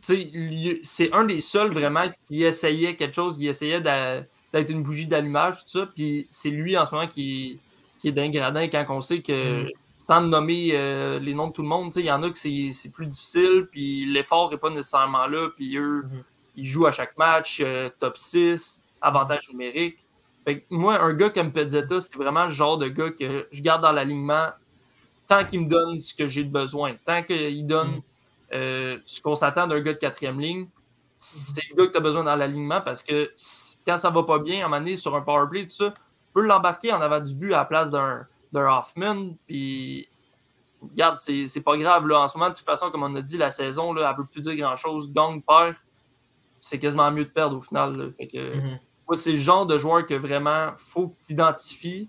[0.00, 4.22] sais, lui- c'est un des seuls vraiment qui essayait quelque chose, qui essayait d'a-
[4.52, 5.86] d'être une bougie d'allumage, tout ça.
[5.86, 7.60] Puis c'est lui en ce moment qui,
[8.00, 11.62] qui est d'un gradin quand on sait que, sans nommer euh, les noms de tout
[11.62, 15.26] le monde, il y en a que c'est plus difficile, puis l'effort n'est pas nécessairement
[15.26, 16.22] là, puis eux, Mhm.
[16.56, 19.98] ils jouent à chaque match, euh, top 6, avantage numérique.
[20.44, 23.60] Fait que moi, un gars comme Pezzetta, c'est vraiment le genre de gars que je
[23.60, 24.48] garde dans l'alignement
[25.26, 28.00] tant qu'il me donne ce que j'ai besoin, tant qu'il donne
[28.54, 30.68] euh, ce qu'on s'attend d'un gars de quatrième ligne,
[31.18, 33.30] c'est le gars que tu as besoin dans l'alignement parce que
[33.86, 36.00] quand ça va pas bien, à un moment donné, sur un powerplay, tout ça, tu
[36.32, 39.34] peux l'embarquer en avant du but à la place d'un Hoffman.
[39.46, 40.08] Puis,
[40.82, 42.06] regarde, c'est pas grave.
[42.06, 42.20] Là.
[42.20, 44.22] En ce moment, de toute façon, comme on a dit, la saison, là, elle ne
[44.22, 45.10] peut plus dire grand-chose.
[45.12, 45.74] Gang, perd,
[46.60, 48.12] c'est quasiment mieux de perdre au final.
[48.12, 48.78] Fait que, Mhm.
[49.06, 52.08] moi, c'est le genre de joueur que vraiment faut que tu identifies,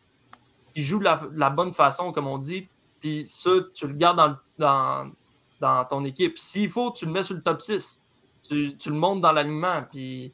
[0.73, 2.67] qui joue de la, de la bonne façon, comme on dit.
[2.99, 5.11] Puis ça, tu le gardes dans, dans,
[5.61, 6.37] dans ton équipe.
[6.37, 8.01] S'il faut, tu le mets sur le top 6.
[8.49, 9.83] Tu, tu le montes dans l'alignement.
[9.91, 10.31] Puis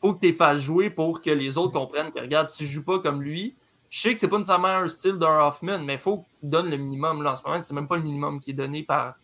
[0.00, 2.72] faut que tu les fasses jouer pour que les autres comprennent que, regarde, si je
[2.72, 3.54] joue pas comme lui,
[3.90, 6.70] je sais que c'est pas nécessairement un style d'un Hoffman, mais il faut qu'il donne
[6.70, 7.22] le minimum.
[7.22, 9.16] Là, en ce moment, c'est même pas le minimum qui est donné par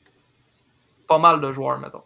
[1.09, 2.03] pas mal de joueurs, mettons.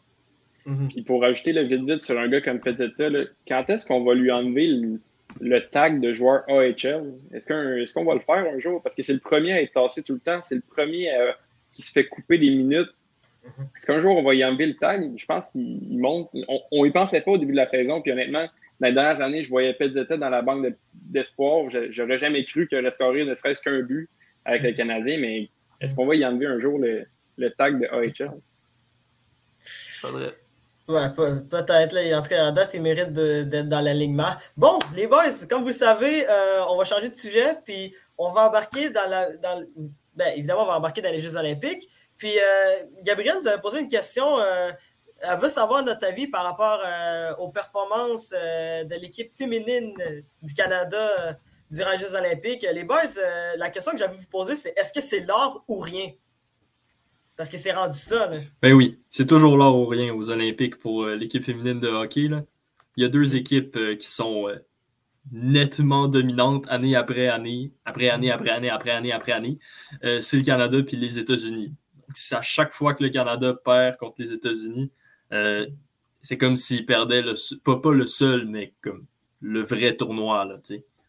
[0.65, 0.89] Mhm.
[0.89, 4.15] Puis pour ajouter le vite-vite sur un gars comme Peteta, là, quand est-ce qu'on va
[4.15, 5.01] lui enlever le,
[5.41, 7.15] le tag de joueur AHL?
[7.33, 8.83] Est-ce qu'on est qu'on va le faire un jour?
[8.83, 10.41] Parce que c'est le premier à être tassé tout le temps.
[10.43, 11.37] C'est le premier à-
[11.71, 12.89] qui se fait couper des minutes.
[13.77, 15.13] Est-ce qu'un jour on va y enlever le tag?
[15.17, 16.31] Je pense qu'il il monte.
[16.49, 18.01] On, on y pensait pas au début de la saison.
[18.03, 18.47] Puis honnêtement,
[18.81, 21.71] dans les dernières années, je voyais Peteta dans la banque de- d'espoir.
[21.71, 24.09] Je- J'aurais jamais cru qu'il aurait scoré ne serait-ce qu'un but
[24.45, 25.19] avec le Canadien.
[25.19, 25.49] Mais
[25.81, 27.07] est-ce qu'on va y enlever un jour le,
[27.39, 28.33] le tag de AHL?
[29.61, 30.35] Faudrait.
[30.89, 31.93] Ouais, pe- peut-être.
[31.95, 32.19] là.
[32.19, 34.31] En tout cas, à date, il mérite de- d'être dans l'alignement.
[34.57, 38.31] Bon, les boys, comme vous le savez, euh, on va changer de sujet, puis on
[38.33, 39.37] va embarquer dans la.
[39.37, 39.65] Dans,
[40.15, 41.89] ben, évidemment, on va embarquer dans les Jeux Olympiques.
[42.17, 44.39] Puis, euh, Gabrielle nous avait posé une question.
[44.39, 44.71] euh,
[45.21, 49.95] elle veut savoir notre avis par rapport euh, aux performances euh, de l'équipe féminine
[50.43, 51.39] du Canada
[51.71, 52.67] durant les Jeux Olympiques.
[52.71, 53.01] Les boys,
[53.57, 56.11] la question que j'avais vous poser, c'est est-ce que c'est l'or ou rien?
[57.37, 58.29] Parce que c'est rendu ça.
[58.29, 58.39] là.
[58.63, 62.29] Ben oui, c'est toujours l'or ou rien aux Olympiques pour l'équipe féminine de hockey.
[62.97, 64.49] Il y a deux équipes qui sont
[65.33, 69.59] nettement dominantes année après année, après année, après année, après année, après année.
[70.21, 71.75] C'est le Canada puis les États-Unis.
[72.33, 74.91] À chaque fois que le Canada perd contre les États-Unis,
[75.33, 75.67] euh,
[76.23, 77.35] c'est comme s'ils perdaient le,
[77.65, 79.07] pas, pas le seul, mais comme
[79.41, 80.45] le vrai tournoi.
[80.45, 80.59] Là.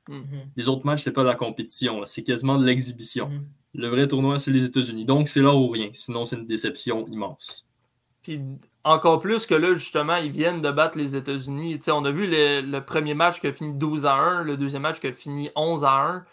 [0.10, 0.26] Mhm.
[0.56, 3.30] les autres matchs, c'est pas de la compétition, là, c'est quasiment de l'exhibition.
[3.30, 3.46] Mhm.
[3.76, 5.06] Le vrai tournoi, c'est les États-Unis.
[5.06, 5.90] Donc, c'est l'or ou rien.
[5.94, 7.66] Sinon, c'est une déception immense.
[8.24, 8.42] Puis
[8.84, 11.80] encore plus que là, justement, ils viennent de battre les États-Unis.
[11.90, 14.82] On a vu le, le premier match qui a fini 12 à 1, le deuxième
[14.84, 16.26] match qui a fini 11 à 1.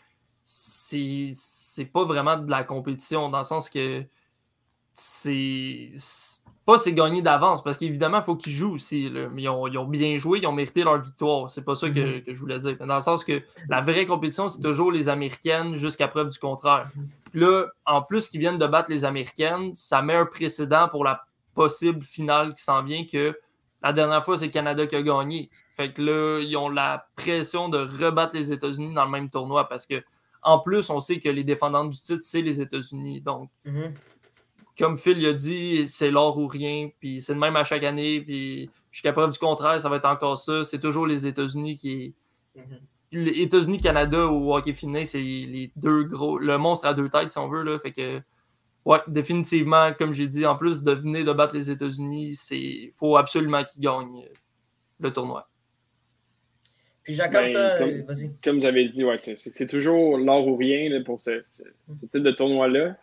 [0.42, 4.04] C'est c'est pas vraiment de la compétition, dans le sens que
[4.94, 5.90] c'est
[6.64, 9.10] pas c'est gagné d'avance, parce qu'évidemment, il faut qu'ils jouent aussi.
[9.10, 9.28] là.
[9.36, 11.50] Ils, ont, ils ont bien joué, ils ont mérité leur victoire.
[11.50, 12.74] C'est pas ça que, que je voulais dire.
[12.80, 16.38] Mais dans le sens que la vraie compétition, c'est toujours les Américaines jusqu'à preuve du
[16.38, 16.88] contraire.
[17.34, 21.24] Là, en plus qu'ils viennent de battre les Américaines, ça met un précédent pour la
[21.54, 23.38] possible finale qui s'en vient que
[23.82, 25.50] la dernière fois, c'est le Canada qui a gagné.
[25.76, 29.68] Fait que là, ils ont la pression de rebattre les États-Unis dans le même tournoi
[29.68, 30.02] parce que,
[30.42, 33.20] en plus, on sait que les défendantes du titre, c'est les États-Unis.
[33.20, 33.92] Donc, Mhm.
[34.78, 38.20] Comme Phil a dit, c'est l'or ou rien, puis c'est le même à chaque année,
[38.20, 40.64] puis jusqu'à preuve du contraire, ça va être encore ça.
[40.64, 42.14] C'est toujours les États-Unis qui
[42.56, 42.80] Mhm.
[43.12, 46.38] Les États-Unis, Canada au hockey féminin, c'est les deux gros.
[46.38, 47.62] Le monstre à deux têtes, si on veut.
[47.62, 48.20] Là, fait que,
[48.84, 53.16] ouais, définitivement, comme j'ai dit, en plus de venir de battre les États-Unis, il faut
[53.16, 54.24] absolument qu'ils gagnent
[54.98, 55.48] le tournoi.
[57.02, 58.30] Puis Jacob, Ben, comme- vas-y.
[58.42, 61.42] comme vous avez dit, ouais, c'est- c'est c'est toujours l'or ou rien là, pour ce,
[61.48, 61.62] ce-
[62.00, 62.96] ce type de tournoi-là.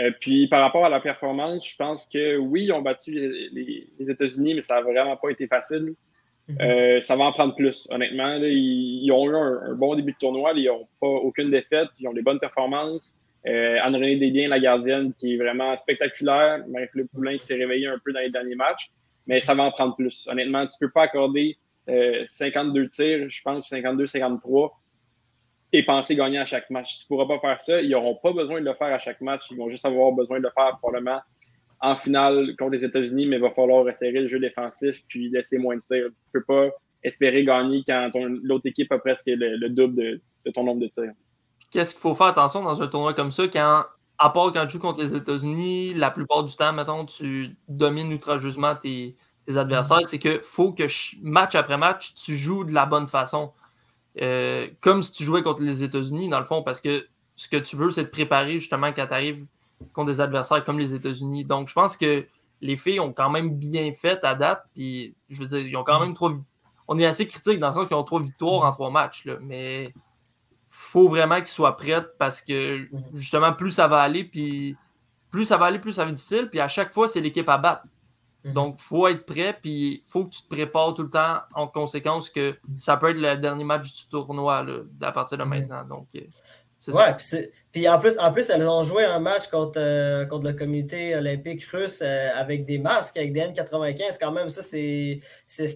[0.00, 3.48] Euh, puis par rapport à la performance, je pense que oui, ils ont battu les,
[3.52, 5.94] les- les États-Unis, mais ça n'a vraiment pas été facile.
[6.48, 6.56] Mhm.
[6.60, 8.36] Euh, ça va en prendre plus, honnêtement.
[8.36, 8.48] là.
[8.48, 10.52] ils, ils ont eu un, un bon début de tournoi.
[10.52, 10.58] là.
[10.58, 11.88] Ils n'ont pas aucune défaite.
[12.00, 13.18] Ils ont des bonnes performances.
[13.46, 16.64] Euh, Anne-Renée Desbiens, la gardienne, qui est vraiment spectaculaire.
[16.68, 18.90] Marie-Philippe Poulin qui s'est réveillé un peu dans les derniers matchs.
[19.26, 20.26] Mais ça va en prendre plus.
[20.30, 21.56] Honnêtement, tu ne peux pas accorder
[21.88, 24.70] euh, 52 tirs, je pense 52-53,
[25.76, 27.00] et penser gagner à chaque match.
[27.00, 27.80] Tu ne pourras pas faire ça.
[27.80, 29.42] Ils n'auront pas besoin de le faire à chaque match.
[29.50, 31.20] Ils vont juste avoir besoin de le faire probablement
[31.80, 35.58] en finale contre les États-Unis, mais il va falloir resserrer le jeu défensif puis laisser
[35.58, 36.06] moins de tirs.
[36.22, 36.68] Tu ne peux pas
[37.02, 38.10] espérer gagner quand
[38.42, 41.12] l'autre équipe a presque le, le double de, de ton nombre de tirs.
[41.70, 43.84] Qu'est-ce qu'il faut faire attention dans un tournoi comme ça quand,
[44.16, 48.12] à part quand tu joues contre les États-Unis, la plupart du temps, mettons, tu domines
[48.12, 52.72] outrageusement tes, tes adversaires, c'est que faut que ch- match après match, tu joues de
[52.72, 53.52] la bonne façon.
[54.20, 57.06] Euh, comme si tu jouais contre les États-Unis, dans le fond, parce que
[57.36, 59.46] ce que tu veux, c'est te préparer justement quand tu arrives
[59.92, 61.44] contre des adversaires comme les États-Unis.
[61.44, 62.26] Donc, je pense que
[62.60, 64.64] les filles ont quand même bien fait à date.
[64.74, 66.32] Puis, je veux dire, ils ont quand même trois.
[66.86, 69.36] On est assez critique dans le sens qu'ils ont trois victoires en trois matchs, là,
[69.40, 69.92] mais
[70.68, 74.76] faut vraiment qu'ils soient prêtes parce que justement, plus ça va aller, puis
[75.30, 76.48] plus ça va aller, plus ça va être difficile.
[76.50, 77.84] Puis à chaque fois, c'est l'équipe à battre.
[78.44, 78.52] Mhm.
[78.52, 82.28] Donc, faut être prêt, puis faut que tu te prépares tout le temps en conséquence
[82.28, 85.84] que ça peut être le dernier match du tournoi là, à partir de maintenant.
[85.84, 86.20] Donc, euh,
[86.88, 87.16] Ouais,
[87.72, 92.00] puis, en, plus, elles ont joué un match contre, euh, contre le comité olympique russe
[92.02, 94.16] euh, avec des masques, avec des N95.
[94.20, 95.20] Quand même, ça, c'était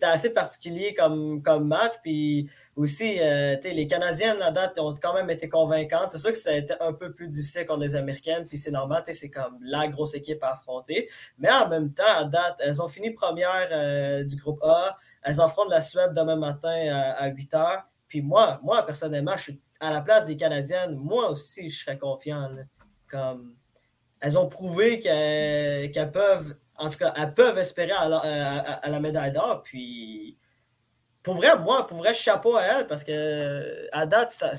[0.02, 1.92] assez particulier comme, comme match.
[2.02, 6.10] Puis aussi, euh, les Canadiennes, la date, ont quand même été convaincantes.
[6.10, 8.46] C'est sûr que ça a été un peu plus difficile contre les Américaines.
[8.46, 11.08] Puis c'est normal, c'est comme la grosse équipe à affronter.
[11.38, 14.96] Mais en même temps, à date, elles ont fini première du groupe A.
[15.22, 17.82] Elles affrontent la Suède demain matin à, à 8 h.
[18.08, 21.98] Puis moi, moi, personnellement, je suis à la place des Canadiennes, moi aussi, je serais
[21.98, 22.50] confiant.
[23.10, 23.56] Comme,
[24.20, 28.08] elles ont prouvé qu'elles peuvent, en tout cas, elles peuvent espérer à
[28.88, 29.62] la, médaille d'or.
[29.62, 30.36] Puis,
[31.22, 34.52] pour vrai, moi, pour vrai, chapeau à elles parce que à date, ça,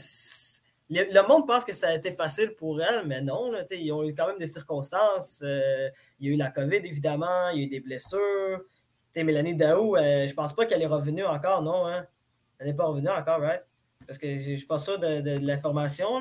[0.90, 3.52] le, monde pense que ça a été facile pour elles, mais non.
[3.52, 5.42] Là, ils ont eu quand même des circonstances.
[5.44, 5.90] Euh,
[6.20, 7.50] il y a eu la COVID, évidemment.
[7.50, 8.62] Il y a eu des blessures.
[9.12, 11.88] T'sais, Mélanie Daou, euh, je pense pas qu'elle est revenue encore, non.
[11.88, 12.06] Hein?
[12.58, 13.64] Elle n'est pas revenue encore, right?
[14.08, 16.20] Parce que je ne suis pas sûr de, de, l'information,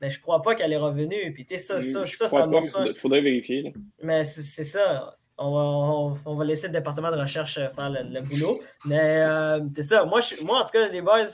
[0.00, 1.32] mais je ne crois pas qu'elle est revenue.
[1.32, 3.72] Puis, ça, ça, ça, ça, Il faudrait vérifier.
[4.02, 5.16] Mais c'est ça.
[5.36, 8.60] On va, on, va, laisser le département de recherche faire le, boulot.
[8.84, 10.04] Mais euh, c'est ça.
[10.04, 11.26] Moi, je, moi, en tout cas, les boys,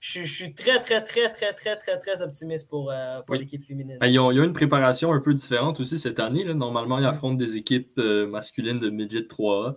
[0.00, 3.98] je, suis très, très, très, très, très, très, très optimiste pour, euh, pour l'équipe féminine.
[4.00, 6.44] Ben, ils, ont, une préparation un peu différente aussi cette année.
[6.52, 9.76] Normalement, ils affrontent des équipes euh, masculines de midget 3A.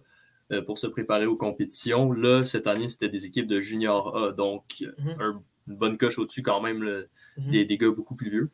[0.65, 2.11] pour se préparer aux compétitions.
[2.11, 5.21] Là, cette année, c'était des équipes de junior A, donc mm-hmm.
[5.21, 7.05] un une bonne coche au-dessus quand même
[7.37, 7.51] mhm.
[7.51, 8.51] des, gars beaucoup plus vieux.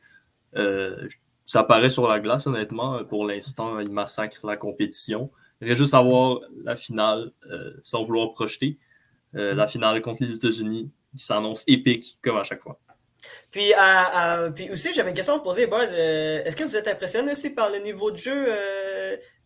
[0.55, 1.07] Euh,
[1.45, 3.03] ça paraît sur la glace, honnêtement.
[3.05, 5.31] Pour l'instant, il massacre la compétition.
[5.61, 8.77] Il reste juste à voir la finale, euh, sans vouloir projeter.
[9.35, 9.57] Euh, mhm.
[9.57, 12.79] La finale contre les États-Unis, qui s'annonce épique, comme à chaque fois.
[13.51, 13.71] Puis,
[14.55, 15.91] puis aussi, j'avais une question à vous poser, Buzz.
[15.93, 18.47] Est-ce que vous êtes impressionné aussi par le niveau de jeu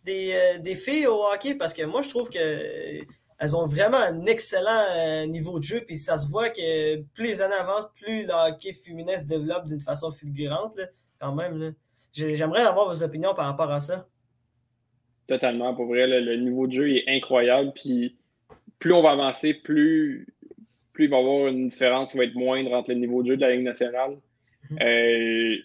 [0.04, 1.54] des, des, filles au hockey?
[1.54, 3.00] Parce que moi, je trouve que
[3.40, 7.26] elles ont vraiment un excellent euh, niveau de jeu, puis ça se voit que plus
[7.26, 10.78] les années avancent, plus le hockey féminin se développe d'une façon fulgurante,
[11.20, 11.74] quand même.
[12.14, 14.08] J'aimerais avoir vos opinions par rapport à ça.
[15.28, 18.18] Totalement, pour vrai, le niveau de jeu est incroyable, puis
[18.80, 20.28] plus on va avancer, plus,
[20.94, 23.30] plus il va y avoir une différence qui va être moindre entre le niveau de
[23.30, 24.18] jeu de la Ligue nationale.
[24.70, 24.80] Mhm.
[24.82, 25.56] Euh,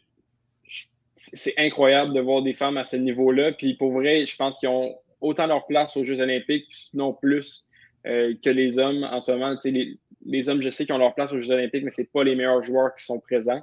[1.16, 4.68] c'est incroyable de voir des femmes à ce niveau-là, puis pour vrai, je pense qu'ils
[4.68, 7.66] ont autant leur place aux Jeux olympiques, sinon plus
[8.04, 9.56] euh, que les hommes en ce moment.
[9.64, 9.96] Les,
[10.26, 12.34] les, hommes, je sais qu'ils ont leur place aux Jeux olympiques, mais ce pas les
[12.34, 13.62] meilleurs joueurs qui sont présents.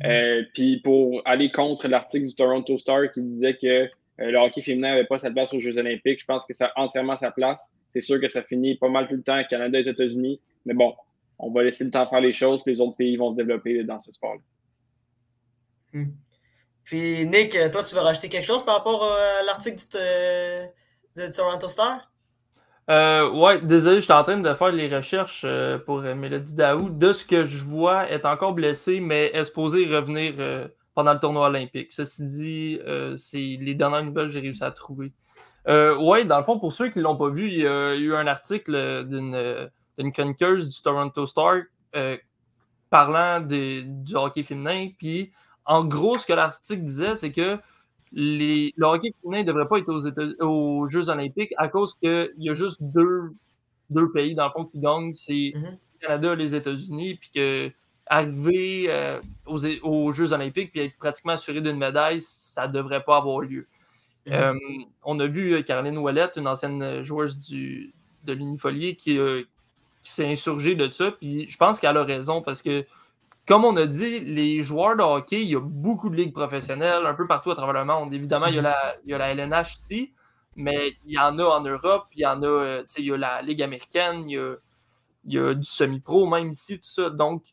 [0.00, 0.06] Mm-hmm.
[0.06, 3.88] Euh, puis pour aller contre l'article du Toronto Star qui disait que euh,
[4.18, 6.82] le hockey féminin n'avait pas sa place aux Jeux olympiques, je pense que ça a
[6.82, 7.70] entièrement sa place.
[7.92, 10.94] C'est sûr que ça finit pas mal tout le temps Canada et États-Unis, mais bon,
[11.38, 13.84] on va laisser le temps faire les choses, puis les autres pays vont se développer
[13.84, 14.40] dans ce sport-là.
[15.92, 16.12] Mm.
[16.84, 19.98] Puis Nick, toi, tu veux rajouter quelque chose par rapport à l'article du,
[21.16, 22.10] de Toronto Star?
[22.88, 26.54] Euh, ouais, désolé, je suis en train de faire les recherches euh, pour euh, Mélodie
[26.54, 26.88] Daou.
[26.90, 31.18] De ce que je vois, est encore blessée, mais est supposée revenir euh, pendant le
[31.18, 31.92] tournoi olympique.
[31.92, 32.80] Ceci dit,
[33.16, 35.12] c'est les dernières nouvelles que j'ai réussi à trouver.
[35.66, 38.14] ouais, dans le fond, pour ceux qui ne l'ont pas vu, il y, a, eu
[38.14, 41.56] un article d'une chroniqueuse du Toronto Star
[42.88, 44.88] parlant du hockey féminin.
[44.96, 45.32] Puis,
[45.66, 47.58] en gros, ce que l'article disait, c'est que
[48.18, 52.32] les, le hockey féminin ne devrait pas être aux, aux Jeux olympiques à cause qu'il
[52.38, 53.34] y a juste deux,
[53.90, 55.78] deux pays, dans le fond, qui gagnent, c'est le mhm.
[56.00, 57.70] Canada et les États-Unis, puis que
[58.06, 63.02] arriver euh, aux, aux, Jeux olympiques puis être pratiquement assuré d'une médaille, ça ne devrait
[63.02, 63.66] pas avoir lieu.
[64.24, 64.32] Mhm.
[64.32, 64.54] Euh,
[65.04, 67.92] on a vu euh, Caroline Ouellette, une ancienne joueuse du,
[68.24, 69.18] de l'Unifolier, qui,
[70.02, 72.86] qui s'est insurgée de ça, puis je pense qu'elle a raison, parce que
[73.46, 77.06] comme on a dit, les joueurs de hockey, il y a beaucoup de ligues professionnelles
[77.06, 78.12] un peu partout à travers le monde.
[78.12, 80.12] Évidemment, il y a la, il y a la LNH ici,
[80.56, 83.16] mais il y en a en Europe, il y en a, euh, il y a
[83.16, 84.56] la Ligue américaine, il y a,
[85.24, 87.08] il y a du semi-pro même ici, tout ça.
[87.08, 87.44] Donc,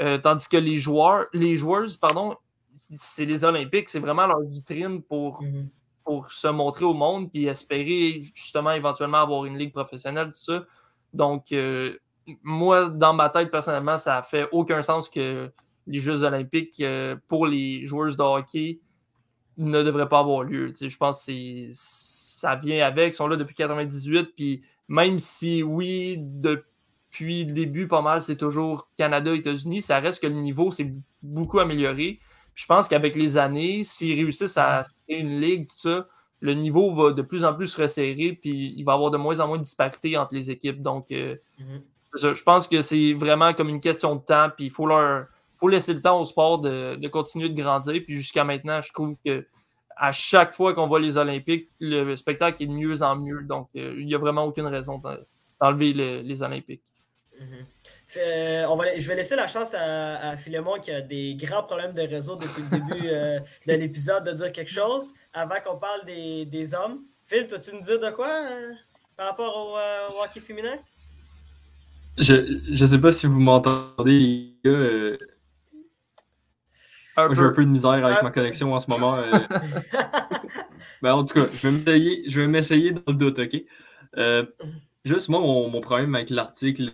[0.00, 2.36] euh, tandis que les joueurs, les joueuses, pardon,
[2.94, 5.68] c'est les Olympiques, c'est vraiment leur vitrine pour, mm-hmm.
[6.04, 10.64] pour se montrer au monde et espérer justement éventuellement avoir une ligue professionnelle, tout ça.
[11.12, 11.96] Donc, euh,
[12.42, 15.50] moi, dans ma tête, personnellement, ça fait aucun sens que
[15.86, 18.80] les Jeux olympiques euh, pour les joueurs de hockey
[19.56, 20.72] ne devraient pas avoir lieu.
[20.80, 23.14] je pense que ça vient avec.
[23.14, 24.34] Ils sont là depuis 98.
[24.36, 30.22] Puis même si, oui, depuis le début, pas mal, c'est toujours Canada, États-Unis, ça reste
[30.22, 32.20] que le niveau s'est beaucoup amélioré.
[32.54, 36.08] je pense qu'avec les années, s'ils réussissent à créer une ligue, tout ça,
[36.40, 39.16] le niveau va de plus en plus se resserrer, puis il va y avoir de
[39.16, 40.82] moins en moins de disparité entre les équipes.
[40.82, 41.36] Donc, euh,
[42.14, 42.34] mm-hmm.
[42.34, 45.26] Je pense que c'est vraiment comme une question de temps, puis il faut leur
[45.58, 48.00] faut laisser le temps au sport de, continuer de grandir.
[48.04, 49.46] Puis jusqu'à maintenant, je trouve que
[49.96, 53.42] à chaque fois qu'on voit les Olympiques, le spectacle est de mieux en mieux.
[53.42, 55.02] Donc, euh, il n'y a vraiment aucune raison
[55.60, 55.92] d'enlever
[56.22, 56.84] les Olympiques.
[57.40, 57.66] Mhm.
[58.06, 61.36] Fait, euh, on va, je vais laisser la chance à, à Philémon qui a des
[61.36, 65.60] grands problèmes de réseau depuis le début euh, de l'épisode de dire quelque chose avant
[65.64, 67.04] qu'on parle des, des hommes.
[67.26, 68.28] Phil, toi, tu nous dire de quoi
[69.16, 70.78] par rapport au, au hockey féminin?
[72.20, 74.70] Je ne sais pas si vous m'entendez, les gars.
[74.70, 75.16] euh,
[77.16, 77.64] moi, j'ai un peu.
[77.64, 79.16] de misère avec ma connexion en ce moment.
[79.16, 79.24] euh.
[81.02, 83.62] Ben, en tout cas, je vais m'essayer, je vais m'essayer dans le doute, OK?
[84.16, 84.44] Euh,
[85.04, 86.92] juste, moi, mon, mon problème avec l'article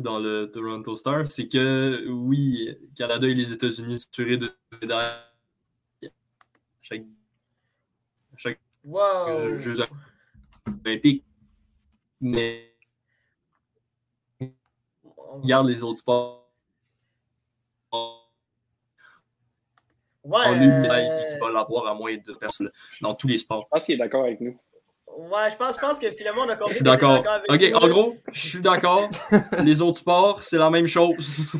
[0.00, 4.50] dans le Toronto Star, c'est que, oui, Canada et les États-Unis sont assurés de
[4.80, 5.04] médailles
[6.04, 6.08] à
[6.82, 7.04] chaque,
[8.36, 9.54] chaque Wow!
[9.56, 9.76] Jeux
[10.84, 11.24] olympiques.
[12.20, 12.69] Mais
[15.32, 16.38] On- regarde les autres sports.
[20.22, 22.70] Ouais, On euh, qui va l'avoir à moins de personnes
[23.00, 23.62] dans tous les sports.
[23.64, 24.58] Je pense qu'il est d'accord avec nous.
[25.16, 26.72] ouais, je pense, je pense que Philémon a compris.
[26.72, 27.24] Je suis d'accord.
[27.48, 29.08] Ok, nous, en gros, je suis d'accord.
[29.64, 31.16] Les autres sports, c'est la même chose.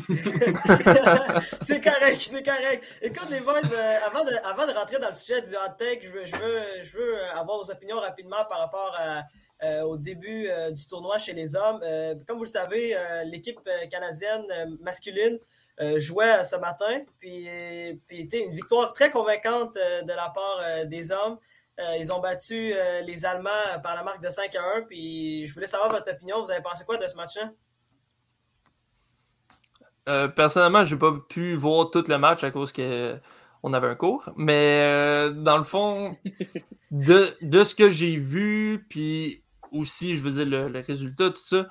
[1.61, 2.83] c'est correct, c'est correct.
[3.01, 6.01] Écoute, les boys, euh, avant, de, avant de rentrer dans le sujet du hot take,
[6.03, 9.23] je veux, je veux, je veux avoir vos opinions rapidement par rapport à,
[9.63, 11.81] euh, au début euh, du tournoi chez les hommes.
[11.83, 13.59] Euh, comme vous le savez, euh, l'équipe
[13.89, 15.39] canadienne euh, masculine
[15.79, 17.47] euh, jouait ce matin, puis,
[18.07, 21.37] puis était une victoire très convaincante euh, de la part euh, des hommes.
[21.79, 24.81] Euh, ils ont battu euh, les Allemands par la marque de 5 à 1.
[24.83, 26.43] Puis je voulais savoir votre opinion.
[26.43, 27.51] Vous avez pensé quoi de ce match-là?
[30.09, 33.17] Euh, personnellement, j'ai pas pu voir tout le match à cause que
[33.63, 34.29] on avait un cours.
[34.35, 36.17] Mais euh, dans le fond,
[36.91, 39.40] de, de ce que j'ai vu, puis
[39.71, 41.67] aussi, je veux dire, le, le résultat, tout ça,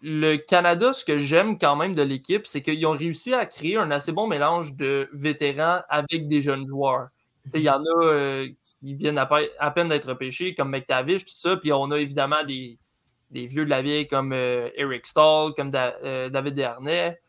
[0.00, 3.76] le Canada, ce que j'aime quand même de l'équipe, c'est qu'ils ont réussi à créer
[3.76, 7.08] un assez bon mélange de vétérans avec des jeunes joueurs.
[7.54, 8.48] Il y en a euh,
[8.80, 11.56] qui viennent à, pe- à peine d'être pêchés, comme McTavish, tout ça.
[11.56, 12.78] Puis on a évidemment des,
[13.30, 17.20] des vieux de la vieille comme euh, Eric Stahl, comme Da- euh, David Desharnais,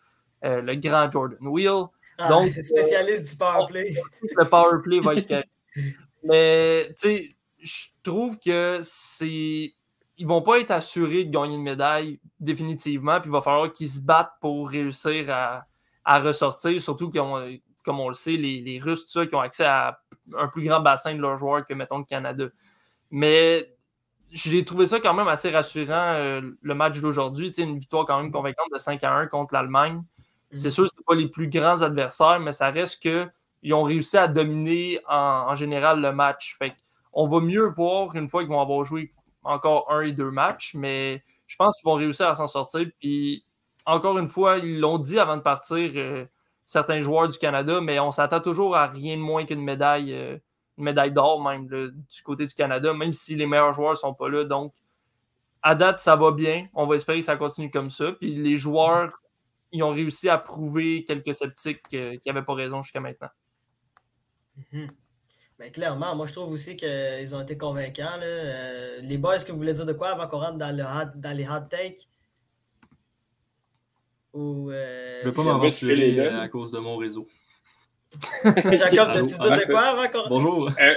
[0.44, 1.86] le grand Jordan Wheel.
[2.18, 3.96] Ah, Donc, spécialiste du powerplay.
[4.22, 5.46] Le power play va être.
[6.24, 7.30] Mais, tu sais,
[7.60, 9.74] je trouve que c'est.
[10.18, 13.90] Ils vont pas être assurés de gagner une médaille définitivement, puis il va falloir qu'ils
[13.90, 15.66] se battent pour réussir à,
[16.06, 19.40] à ressortir, surtout qu'on- comme on le sait, les, les Russes, tout ça, qui ont
[19.42, 20.00] accès à
[20.38, 22.46] un plus grand bassin de leurs joueurs que, mettons, le Canada.
[23.12, 23.74] Mais
[24.32, 27.52] j'ai trouvé ça quand même assez rassurant, euh, le match d'aujourd'hui.
[27.60, 30.04] Une victoire quand même convaincante de 5 à 1 contre l'Allemagne.
[30.52, 34.18] C'est sûr que ce pas les plus grands adversaires, mais ça reste qu'ils ont réussi
[34.18, 35.16] à dominer en,
[35.50, 36.56] en général le match.
[36.60, 36.76] Fait
[37.14, 40.74] on va mieux voir une fois qu'ils vont avoir joué encore un et deux matchs,
[40.74, 42.88] mais je pense qu'ils vont réussir à s'en sortir.
[43.00, 43.46] Puis
[43.86, 46.26] encore une fois, ils l'ont dit avant de partir, euh,
[46.66, 50.38] certains joueurs du Canada, mais on s'attend toujours à rien de moins qu'une médaille, euh,
[50.78, 54.14] une médaille d'or même du côté du Canada, même si les meilleurs joueurs ne sont
[54.14, 54.44] pas là.
[54.44, 54.74] Donc,
[55.62, 56.68] à date, ça va bien.
[56.74, 58.12] On va espérer que ça continue comme ça.
[58.14, 59.22] Puis les joueurs,
[59.72, 63.30] ils ont réussi à prouver quelques sceptiques euh, qui n'avaient pas raison jusqu'à maintenant.
[64.72, 64.88] Mhm.
[65.60, 68.18] Ben, clairement, moi je trouve aussi qu'ils ont été convaincants.
[68.18, 68.26] là.
[68.26, 70.84] Euh, les boys, est-ce que vous voulez dire de quoi avant qu'on rentre dans, le
[70.84, 72.08] hot- dans les hot takes?
[74.34, 77.28] Ou, euh, Je vais pas m'aventurer à cause de mon réseau.
[78.44, 79.28] Jacob, Allô?
[79.28, 80.72] tu dire de quoi avant qu'on Bonjour.
[80.80, 80.96] Euh,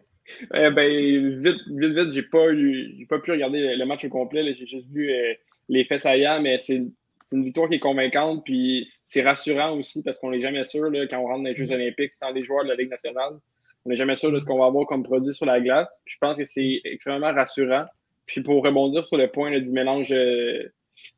[0.70, 4.54] ben, vite, vite, vite, j'ai pas eu, j'ai pas pu regarder le match au complet.
[4.58, 5.34] J'ai juste vu euh,
[5.68, 6.82] les faits saillants, mais c'est
[7.30, 10.90] c'est une victoire qui est convaincante, puis c'est rassurant aussi parce qu'on n'est jamais sûr
[10.90, 13.34] là, quand on rentre dans les Jeux Olympiques sans les joueurs de la Ligue nationale.
[13.84, 16.02] On n'est jamais sûr de ce qu'on va avoir comme produit sur la glace.
[16.04, 17.84] Puis je pense que c'est extrêmement rassurant.
[18.26, 20.64] Puis pour rebondir sur le point là, du mélange euh,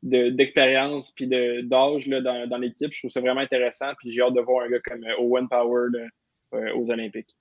[0.03, 3.91] de- d'expérience puis de- d'âge dans, dans l'équipe, je trouve ça vraiment intéressant.
[3.99, 6.07] Puis j'ai hâte de voir un gars comme euh, Owen Power là,
[6.53, 7.35] euh, aux Olympiques.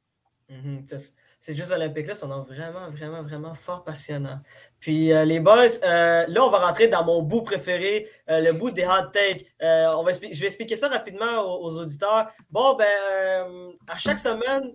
[0.48, 0.82] Mhm.
[0.86, 4.38] C'est- Ces Jeux olympiques-là sont vraiment, vraiment, vraiment fort passionnants.
[4.78, 8.52] Puis euh, les boys, euh, là, on va rentrer dans mon bout préféré, euh, le
[8.52, 9.44] bout des hot takes.
[9.60, 12.30] On va je vais expliquer ça rapidement aux, auditeurs.
[12.48, 14.72] Bon, ben, à chaque semaine,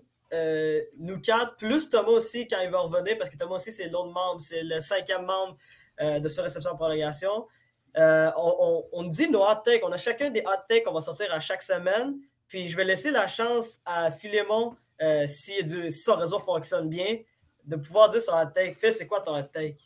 [1.00, 4.12] nous quatre, plus Thomas aussi quand il va revenir, parce que Thomas aussi, c'est l'autre
[4.12, 5.56] membre, c'est le cinquième membre
[6.02, 7.48] de ce réception prolongation.
[7.96, 9.86] On, on- on dit nos hot takes.
[9.86, 12.18] On a chacun des hot takes qu'on va sortir à chaque semaine.
[12.50, 16.90] Puis je vais laisser la chance à Philémon, euh, si, du- si son réseau fonctionne
[16.90, 17.18] bien,
[17.64, 18.76] de pouvoir dire son hot take.
[18.76, 19.78] Phil, c'est quoi ton take?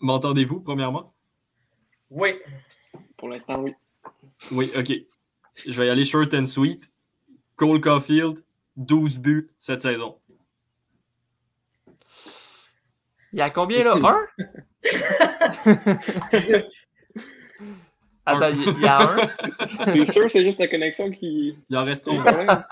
[0.00, 1.12] M'entendez-vous, premièrement?
[2.08, 2.40] Oui.
[3.16, 3.74] Pour l'instant, oui.
[4.50, 4.90] Oui, OK.
[5.66, 6.90] Je vais y aller short and sweet.
[7.56, 8.42] Cole Caulfield,
[8.76, 10.18] 12 buts cette saison.
[13.32, 13.94] Il y a combien là?
[14.02, 14.26] Un?
[18.36, 19.16] Attends, il y a un?
[19.86, 21.56] C'est sûr, c'est juste la connexion qui.
[21.68, 22.24] Il en reste qui 11.
[22.24, 22.64] problème.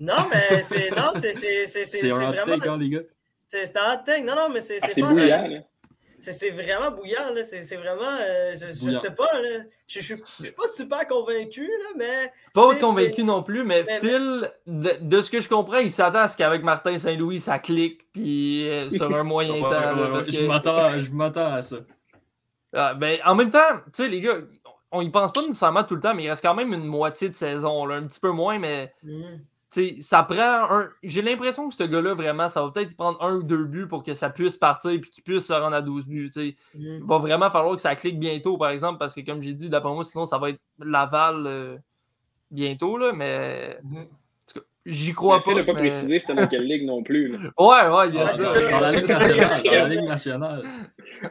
[0.00, 2.64] Non, mais c'est non, c'est c'est- c'est- c'est- C'est c'est un vraiment.
[2.74, 3.00] hein, les gars?
[3.48, 4.22] C'est un hot take.
[4.22, 5.40] Non, non, mais c'est Ah, c'est bouillant.
[6.20, 7.42] C'est c'est vraiment bouillant, là.
[7.44, 8.02] C'est c'est vraiment.
[8.20, 9.60] euh, je, sais pas, là.
[9.86, 12.32] Je, je, suis- je suis pas super convaincu, là, mais.
[12.54, 16.18] Pas convaincu non plus, mais mais- Phil, de, de ce que je comprends, il s'attend
[16.20, 19.70] à ce qu'avec Martin Saint-Louis, ça clique, puis euh, sur un moyen Ouais, temps.
[19.70, 21.76] ouais, là, ouais, parce Je que- m'attends je m'attends à ça.
[22.74, 24.36] Ah, ben, en même temps, tu sais, les gars,
[24.90, 27.28] on y pense pas nécessairement tout le temps, mais il reste quand même une moitié
[27.28, 28.92] de saison, là, un petit peu moins, mais
[29.68, 30.88] sais, ça prend un.
[31.02, 34.02] J'ai l'impression que ce gars-là, vraiment, ça va peut-être prendre un ou deux buts pour
[34.02, 36.30] que ça puisse partir et qu'il puisse se rendre à 12 buts.
[36.36, 39.68] Il va vraiment falloir que ça clique bientôt, par exemple, parce que, comme j'ai dit,
[39.68, 41.76] d'après moi, sinon, ça va être Laval euh,
[42.50, 43.78] bientôt, là, mais.
[43.82, 44.06] Mhm.
[44.90, 45.42] J'y crois pas.
[45.44, 47.28] Phil n'a pas mais- précisé c'était dans quelle ligue non plus.
[47.32, 47.38] là.
[47.58, 48.70] Ouais, ouais, il y a Ah, ça.
[48.70, 49.62] Dans la Ligue nationale.
[49.64, 50.62] Dans la Ligue nationale.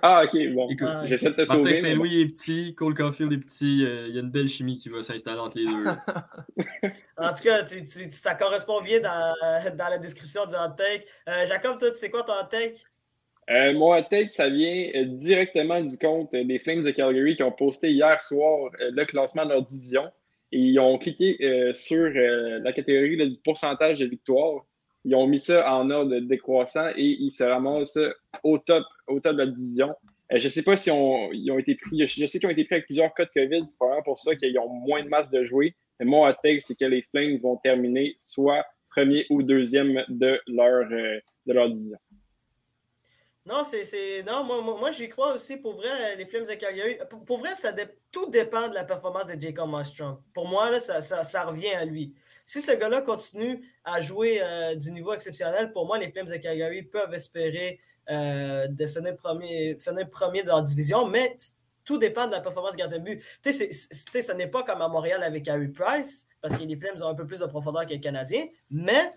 [0.01, 0.69] Ah, ok, bon.
[0.69, 1.73] Écoute, Ah, J'essaie de te Martin sauver.
[1.73, 1.79] bon.
[1.81, 3.83] Saint-Louis est petit, Cole Caulfield est petit.
[3.85, 5.85] euh, Il y a une belle chimie qui va s'installer entre les deux.
[7.17, 9.33] En tout cas, tu, tu- tu- ça correspond bien dans,
[9.75, 11.05] dans la description du hot take.
[11.27, 12.75] Euh, Jacob, toi, tu sais quoi ton hot take?
[13.49, 17.43] Euh, mon hot take, ça vient euh, directement du compte des Flames de Calgary qui
[17.43, 20.03] ont posté hier soir euh, le classement de leur division.
[20.51, 24.65] Et ils ont cliqué euh, sur euh, la catégorie là, du pourcentage de victoire.
[25.03, 27.99] Ils ont mis ça en ordre décroissant et ils se ramassent
[28.43, 29.93] au top, au top de la division.
[30.31, 32.05] Euh, je ne sais pas si on- ils ont été pris.
[32.07, 33.65] Je, sais qu'ils ont été pris avec plusieurs cas de COVID.
[33.67, 35.75] C'est probablement pour ça qu'ils ont moins de masse de jouer.
[35.99, 40.87] Mais mon take, c'est que les Flames vont terminer soit premier ou deuxième de leur,
[40.89, 41.97] de leur division.
[43.47, 44.23] Non, c'est.
[44.23, 45.55] Non, moi, moi, j'y crois aussi.
[45.55, 46.97] Pour vrai, les Flames de Calgary.
[47.25, 47.73] Pour, vrai, ça
[48.11, 50.21] tout dépend de la performance de Jacob Markstrom.
[50.33, 52.13] Pour moi, là, ça, ça, ça revient à lui.
[52.45, 56.35] Si ce gars-là continue à jouer euh, du niveau exceptionnel, pour moi, les Flames de
[56.35, 57.79] Calgary peuvent espérer
[58.09, 61.35] euh, de finir premier, finir premier de leur division, mais
[61.85, 63.23] tout dépend de la performance gardien de but.
[63.41, 67.01] Tu sais, ce n'est pas comme à Montréal avec Harry Price, parce que les Flames
[67.01, 69.13] ont un peu plus de profondeur que les Canadiens, mais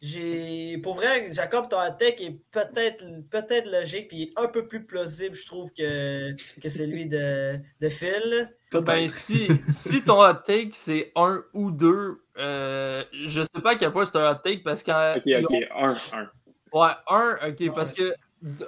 [0.00, 0.78] j'ai.
[0.78, 5.46] Pour vrai, Jacob, ton attaque est peut-être peut-être logique puis un peu plus plausible, je
[5.46, 8.52] trouve, que, que celui de, de Phil.
[8.72, 13.74] Ben, si, si ton hot take, c'est un ou deux, euh, je sais pas à
[13.76, 15.16] quel point c'est un hot take parce que.
[15.16, 16.30] Ok, ok, un, un.
[16.72, 18.14] Ouais, un, ok, parce que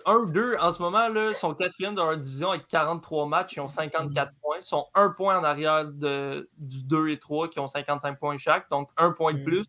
[0.07, 3.57] un ou deux, en ce moment, là, sont quatrième dans leur division avec 43 matchs,
[3.57, 4.57] ils ont 54 points.
[4.61, 8.39] Ils sont un point en arrière de, du 2 et 3 qui ont 55 points
[8.39, 9.65] chaque, donc un point de Mm.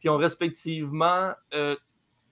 [0.00, 1.32] Puis ils ont respectivement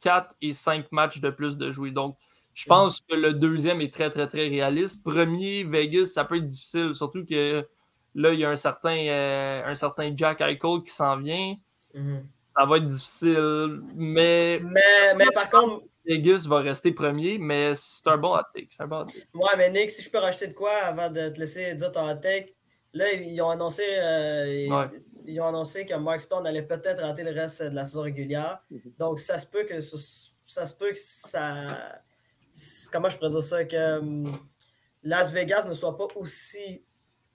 [0.00, 1.90] 4 et 5 matchs de plus de jouer.
[1.90, 2.16] Donc,
[2.54, 5.02] je pense que le deuxième est très, très, très réaliste.
[5.04, 7.64] Premier, Vegas, ça peut être difficile, surtout que
[8.14, 11.54] là, il y a un certain, euh, un certain Jack Eichel qui s'en vient.
[12.56, 18.08] Ça va être difficile, mais Mais, mais par contre, Vegas va rester premier, mais c'est
[18.08, 18.68] un bon hot take.
[18.70, 19.26] C'est un bon hot take.
[19.34, 22.06] ouais, mais Nick, si je peux rajouter de quoi avant de te laisser dire ton
[22.06, 22.54] attaque,
[22.92, 24.86] là, ils ont annoncé, euh, Ouais.
[25.24, 28.60] Ils ont annoncé que Mark Stone allait peut-être rater le reste de la saison régulière.
[28.70, 28.80] Mhm.
[28.98, 32.00] Donc, ça se peut que ça se peut que ça.
[32.90, 33.64] Comment je pourrais dire ça?
[33.64, 34.24] Que hum,
[35.02, 36.82] Las Vegas ne soit pas aussi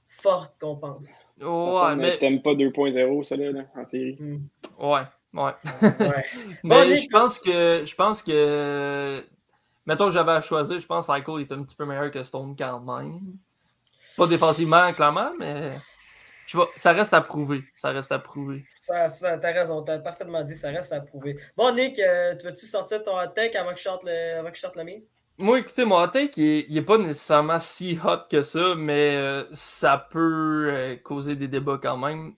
[0.10, 1.26] forte qu'on pense.
[1.40, 2.18] Ça Ouais, mais.
[2.18, 4.18] T'aimes pas 2.0, ça, là, là, en série?
[4.20, 4.48] Hum.
[4.80, 5.02] Ouais,
[5.34, 5.52] ouais.
[5.74, 6.26] Ouais.
[6.64, 7.84] Mais Bon, je pense que.
[7.86, 9.24] Je pense que.
[9.86, 12.24] Mettons que j'avais à choisir, je pense que Eichel est un petit peu meilleur que
[12.24, 13.20] Stone quand même.
[14.16, 15.72] Pas défensivement, clairement, mais.
[16.48, 17.62] Je pas, ça reste à prouver.
[17.76, 18.64] Ça reste à prouver.
[18.82, 21.38] Ça, ça, t'as raison, t'as parfaitement dit, ça reste à prouver.
[21.56, 24.58] Bon, Nick, euh, tu veux-tu sortir ton attaque avant que je sorte le, avant que
[24.58, 25.00] je le mien?
[25.38, 28.76] Moi, écoutez, mon hot take, il est, il est pas nécessairement si hot que ça,
[28.76, 32.34] mais euh, ça peut euh, causer des débats quand même.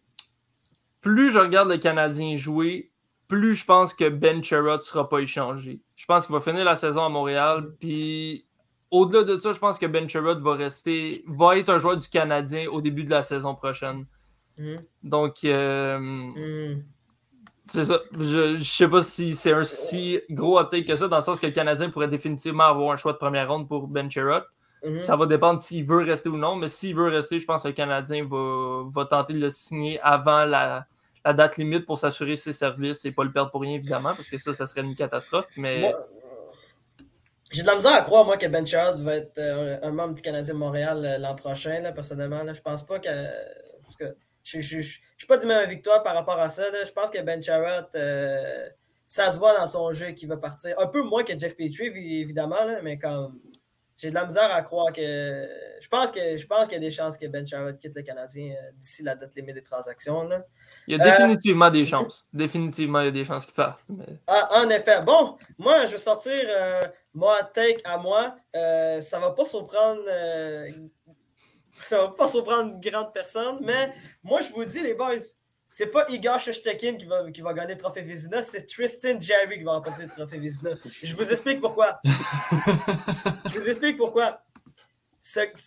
[1.01, 2.91] Plus je regarde le Canadien jouer,
[3.27, 5.81] plus je pense que Ben Sherrod ne sera pas échangé.
[5.95, 8.47] Je pense qu'il va finir la saison à Montréal, puis
[8.95, 12.07] au-delà de ça, je pense que Ben Sherrod va rester, va être un joueur du
[12.07, 14.05] Canadien au début de la saison prochaine.
[14.57, 16.83] Hum, Donc, euh, hum.
[17.65, 17.99] c'est ça.
[18.17, 21.39] Je, je sais pas si c'est un si gros take que ça, dans le sens
[21.39, 24.43] que le Canadien pourrait définitivement avoir un choix de première ronde pour Ben Sherrod.
[24.85, 24.99] Mhm.
[24.99, 27.69] Ça va dépendre s'il veut rester ou non, mais s'il veut rester, je pense que
[27.69, 30.85] le Canadien va, va tenter de le signer avant la,
[31.25, 34.29] la date limite pour s'assurer ses services et pas le perdre pour rien, évidemment, parce
[34.29, 35.47] que ça, ça serait une catastrophe.
[35.57, 35.93] Mais Moi,
[37.51, 40.15] J'ai de la misère à croire, moi, que Ben Sherrod va être euh, un membre
[40.15, 42.43] du Canadien Montréal euh, l'an prochain, là, personnellement.
[42.43, 42.53] Là.
[42.53, 43.09] Je pense pas que.
[44.43, 46.69] je je suis pas du même victoire par rapport à ça.
[46.71, 46.83] là.
[46.83, 48.67] Je pense que Ben Sherrod, euh,
[49.07, 50.77] ça se voit dans son jeu qu'il va partir.
[50.79, 53.39] Un peu moins que Jeff Petrie, évi- évidemment, mais comme.
[53.97, 55.01] J'ai de la misère à croire que.
[55.79, 58.01] Je pense que je pense qu'il y a des chances que Ben Sherrod quitte le
[58.01, 60.23] Canadien euh, d'ici la date limite des transactions.
[60.23, 60.43] Là.
[60.87, 62.27] il y a Euh, définitivement des chances.
[62.33, 63.83] Définitivement, il y a des chances qu'il parte.
[63.87, 65.01] mais- Ah, en effet.
[65.01, 66.81] Bon, moi, je vais sortir euh,
[67.13, 68.35] moi take à moi.
[68.55, 70.01] Euh, ça va pas surprendre.
[70.09, 70.69] euh,
[71.85, 73.93] ça va pas surprendre une grande personne, mais
[74.23, 75.11] moi, je vous dis, les boys,
[75.77, 79.57] c'est pas Igor Shostakin qui va, qui va gagner le trophée Vizina, c'est Tristan Jerry
[79.57, 80.69] qui va remporter le trophée Vizina.
[81.03, 81.99] Je vous explique pourquoi.
[82.05, 84.41] Je vous explique pourquoi.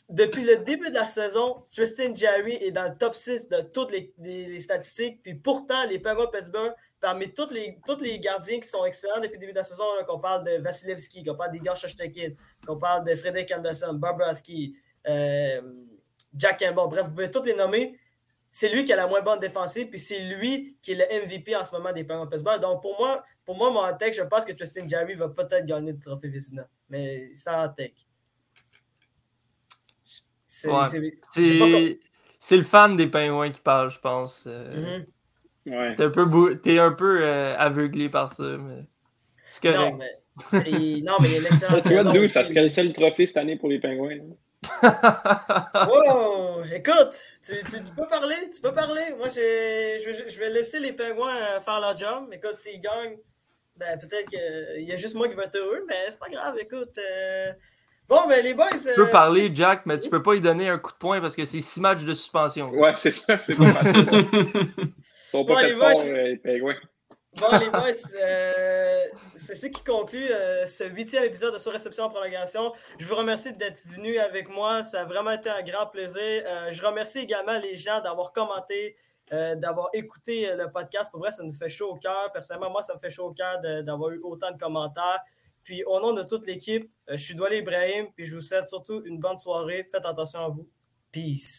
[0.09, 3.90] Depuis le début de la saison, Tristan Jerry est dans le top 6 de toutes
[3.90, 5.22] les, les- les statistiques.
[5.22, 9.34] Puis pourtant, les Penguins Pittsburgh, parmi tous les, tous les gardiens qui sont excellents depuis
[9.34, 12.30] le début de la saison, qu'on parle de Vasilevski, qu'on parle d'Igor Shostakin,
[12.66, 14.74] qu'on parle de Frédéric Anderson, Bobrovski,
[15.06, 15.61] euh,
[16.34, 17.98] Jack Campbell, bref, vous pouvez tous les nommer.
[18.61, 21.54] C'est lui qui a la moins bonne défensive, puis c'est lui qui est le MVP
[21.54, 22.61] en ce moment des Penguins de Pittsburgh.
[22.61, 25.92] Donc pour moi, pour moi, mon take, je pense que Tristan Jerry va peut-être gagner
[25.92, 26.66] le trophée Vizina.
[26.88, 27.94] Mais c'est un take.
[30.44, 31.98] C'est Ouais.
[32.50, 34.44] le fan des pingouins qui parle, je pense.
[34.48, 35.04] Euh,
[35.66, 35.72] Mhm.
[35.74, 35.94] Ouais.
[35.94, 38.84] T'es un peu, bou- t'es un peu euh, aveuglé par ça, mais
[39.50, 40.18] c'est Non, mais,
[40.50, 43.26] c'est- non, mais il y a l'excellente Tu vois, d'où ça serait le seul trophée
[43.28, 44.16] cette année pour les Pingouins.
[44.16, 44.22] là.
[45.88, 46.64] Wow!
[46.72, 49.14] Écoute, tu, tu- tu peux parler, tu peux parler.
[49.16, 49.40] Moi, je,
[50.04, 52.28] vais- je vais laisser les pingouins euh, faire leur job.
[52.32, 53.16] Écoute, s'ils gagnent,
[53.76, 56.56] ben, peut-être qu'il y a juste moi qui vais être heureux, mais c'est pas grave.
[56.61, 57.52] Écoute, euh,
[58.09, 58.66] bon, ben, les boys.
[58.70, 61.36] Tu peux parler, Jack, mais tu peux pas lui donner un coup de poing parce
[61.36, 62.70] que c'est six matchs de suspension.
[62.70, 64.06] Ouais, c'est ça, c'est pas facile.
[64.78, 64.92] Ils
[65.30, 66.74] sont pas Bon, les boys, fort, euh, les Pingouins.
[67.41, 72.11] Bon, les boys, euh, c'est ce qui conclut euh, ce huitième épisode de Sur-Réception en
[72.11, 72.72] prolongation.
[72.99, 74.82] Je vous remercie d'être venus avec moi.
[74.82, 76.20] Ça a vraiment été un grand plaisir.
[76.47, 78.97] Euh, je remercie également les gens d'avoir commenté,
[79.30, 81.11] d'avoir écouté le podcast.
[81.11, 82.32] Pour vrai, ça nous fait chaud au cœur.
[82.32, 85.20] Personnellement, moi, ça me fait chaud au cœur d'avoir eu autant de commentaires.
[85.62, 88.07] Puis, au nom de toute l'équipe, je suis Doualé Ibrahim.
[88.16, 89.84] Puis, je vous souhaite surtout une bonne soirée.
[89.84, 90.66] Faites attention à vous.
[91.12, 91.59] Peace.